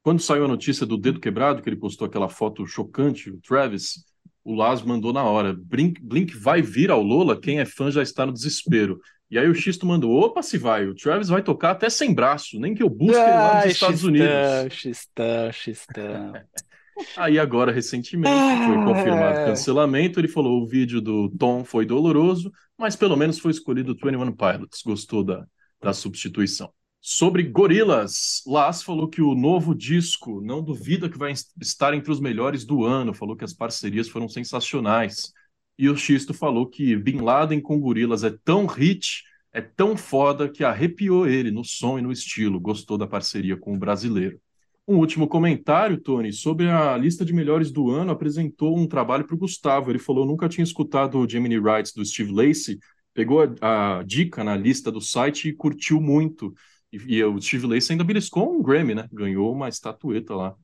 [0.02, 4.04] quando saiu a notícia do dedo quebrado, que ele postou aquela foto chocante, o Travis,
[4.44, 5.54] o Las mandou na hora.
[5.58, 9.00] Blink, Blink vai vir ao Lola, quem é fã já está no desespero.
[9.30, 12.60] E aí o Xisto mandou, opa, se vai, o Travis vai tocar até sem braço,
[12.60, 14.74] nem que eu busque ele lá nos Ai, Estados xistão, Unidos.
[14.74, 16.32] xistão, xistão.
[17.16, 18.34] Aí agora, recentemente,
[18.66, 18.84] foi Ah.
[18.84, 23.50] confirmado o cancelamento, ele falou o vídeo do Tom foi doloroso, mas pelo menos foi
[23.50, 25.46] escolhido o 21 Pilots, gostou da,
[25.82, 26.72] da substituição.
[27.00, 32.20] Sobre Gorilas, Las falou que o novo disco não duvida que vai estar entre os
[32.20, 35.32] melhores do ano, falou que as parcerias foram sensacionais.
[35.76, 40.48] E o Xisto falou que Bin Laden com Gorilas é tão hit, é tão foda
[40.48, 44.40] que arrepiou ele no som e no estilo, gostou da parceria com o brasileiro.
[44.86, 49.34] Um último comentário, Tony, sobre a lista de melhores do ano, apresentou um trabalho para
[49.34, 49.90] o Gustavo.
[49.90, 52.78] Ele falou: nunca tinha escutado o Gemini Rights do Steve Lacey,
[53.14, 56.54] pegou a, a dica na lista do site e curtiu muito.
[56.92, 59.08] E, e o Steve Lacey ainda beliscou um Grammy, né?
[59.12, 60.56] Ganhou uma estatueta lá,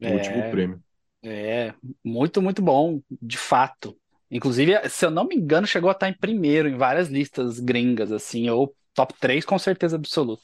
[0.00, 0.12] o É.
[0.12, 0.82] último prêmio.
[1.22, 1.74] É,
[2.04, 3.98] muito, muito bom, de fato.
[4.30, 8.12] Inclusive, se eu não me engano, chegou a estar em primeiro em várias listas gringas,
[8.12, 10.42] assim, ou top 3 com certeza absoluta.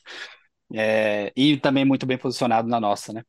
[0.74, 3.24] É, e também muito bem posicionado na nossa, né?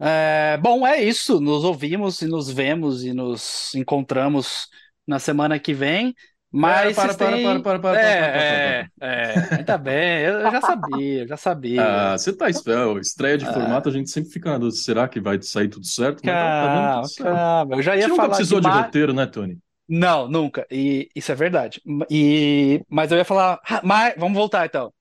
[0.00, 1.40] É, bom, é isso.
[1.40, 4.68] Nos ouvimos e nos vemos e nos encontramos
[5.06, 6.14] na semana que vem.
[6.52, 10.20] Mas para, para, têm- para, para, para, para, É, para, para, é, é, ainda bem,
[10.24, 11.80] eu já sabia, eu já sabia.
[11.82, 13.52] Ah, você tá esperando, estreia de Ah.
[13.52, 16.22] formato, a gente sempre fica na dúvida, será que vai sair tudo certo?
[16.22, 17.22] Tá, tá Calma, tudo certo.
[17.34, 17.76] calma.
[17.76, 19.58] Eu já ia nunca falar precisou de de roteiro, né, Tony?
[19.88, 20.66] Não, nunca.
[20.70, 21.80] E isso é verdade.
[22.10, 24.92] E, mas eu ia falar, "Ah, mas, vamos voltar então.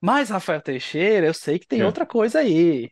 [0.00, 1.86] Mas, Rafael Teixeira, eu sei que tem É.
[1.86, 2.90] outra coisa aí.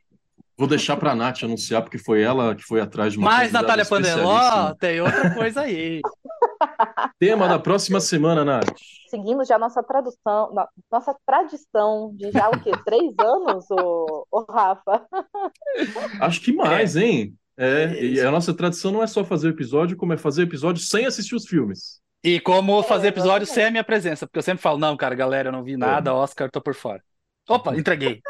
[0.61, 3.83] Vou deixar pra Nath anunciar, porque foi ela que foi atrás de uma Mas, Natália
[3.87, 6.03] Pandeló, tem outra coisa aí.
[7.19, 8.69] Tema da próxima semana, Nath.
[9.09, 12.73] Seguindo já nossa tradução, no- nossa tradição de já o quê?
[12.85, 15.07] Três anos, o, o Rafa?
[16.21, 17.35] Acho que mais, hein?
[17.57, 21.07] É, e a nossa tradição não é só fazer episódio, como é fazer episódio sem
[21.07, 22.03] assistir os filmes.
[22.23, 23.55] E como fazer É, episódio exatamente.
[23.55, 26.13] sem a minha presença, porque eu sempre falo, não, cara, galera, eu não vi nada,
[26.15, 27.03] Oscar, tô por fora.
[27.49, 28.21] Opa, entreguei.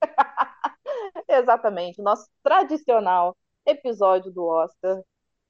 [1.40, 3.36] Exatamente, nosso tradicional
[3.66, 5.00] episódio do Oscar.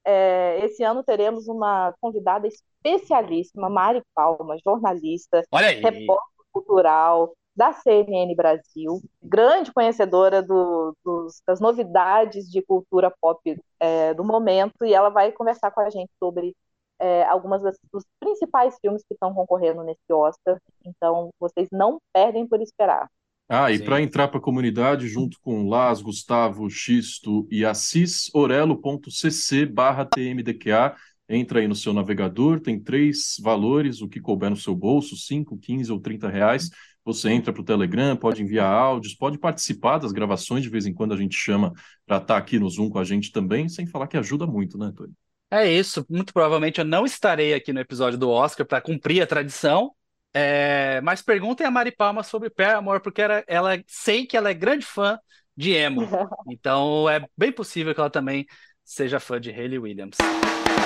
[0.04, 5.42] É, esse ano teremos uma convidada especialíssima, Mari Palma, jornalista,
[5.82, 13.40] repórter cultural da CNN Brasil, grande conhecedora do- dos- das novidades de cultura pop
[13.78, 16.54] é, do momento, e ela vai conversar com a gente sobre
[17.02, 20.60] é, algumas das- dos principais filmes que estão concorrendo nesse Oscar.
[20.84, 23.08] Então, vocês não perdem por esperar.
[23.52, 29.66] Ah, e para entrar para a comunidade, junto com Las, Gustavo, Xisto e Assis, orelo.cc
[29.66, 30.94] barra TMDQA.
[31.28, 35.58] Entra aí no seu navegador, tem três valores, o que couber no seu bolso, 5,
[35.58, 36.70] 15 ou 30 reais.
[37.04, 40.94] Você entra para o Telegram, pode enviar áudios, pode participar das gravações, de vez em
[40.94, 41.72] quando a gente chama
[42.06, 44.92] para estar aqui no Zoom com a gente também, sem falar que ajuda muito, né,
[44.96, 45.12] Tony?
[45.50, 46.06] É isso.
[46.08, 49.90] Muito provavelmente eu não estarei aqui no episódio do Oscar para cumprir a tradição.
[50.32, 54.54] É, mas perguntem a Mari Palma sobre Paramore, porque ela, ela sei que ela é
[54.54, 55.18] grande fã
[55.56, 56.02] de emo.
[56.48, 58.46] Então é bem possível que ela também
[58.84, 60.16] seja fã de Hayley Williams.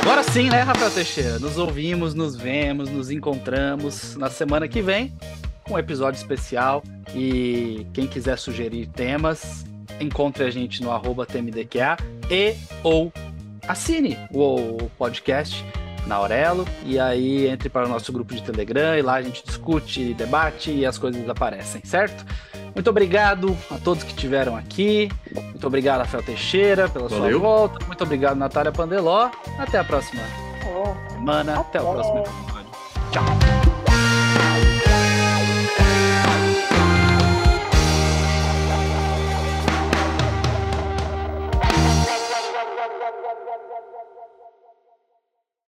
[0.00, 1.38] Agora sim, né, Rafael Teixeira?
[1.38, 5.16] Nos ouvimos, nos vemos, nos encontramos na semana que vem
[5.64, 6.82] com um episódio especial.
[7.14, 9.64] E quem quiser sugerir temas,
[10.00, 11.96] encontre a gente no arroba TMDQA
[12.30, 13.12] e ou
[13.66, 15.64] assine o podcast
[16.06, 19.44] na Aurelo e aí entre para o nosso grupo de Telegram e lá a gente
[19.44, 22.24] discute, debate e as coisas aparecem, certo?
[22.74, 25.08] Muito obrigado a todos que estiveram aqui.
[25.32, 27.38] Muito obrigado, Rafael Teixeira, pela Valeu.
[27.38, 27.86] sua volta.
[27.86, 29.30] Muito obrigado, Natália Pandeló.
[29.58, 30.22] Até a próxima
[30.66, 31.10] Oh.
[31.12, 31.60] semana.
[31.60, 31.92] Até, o Até.
[31.92, 32.70] próximo episódio.
[33.12, 33.53] Tchau.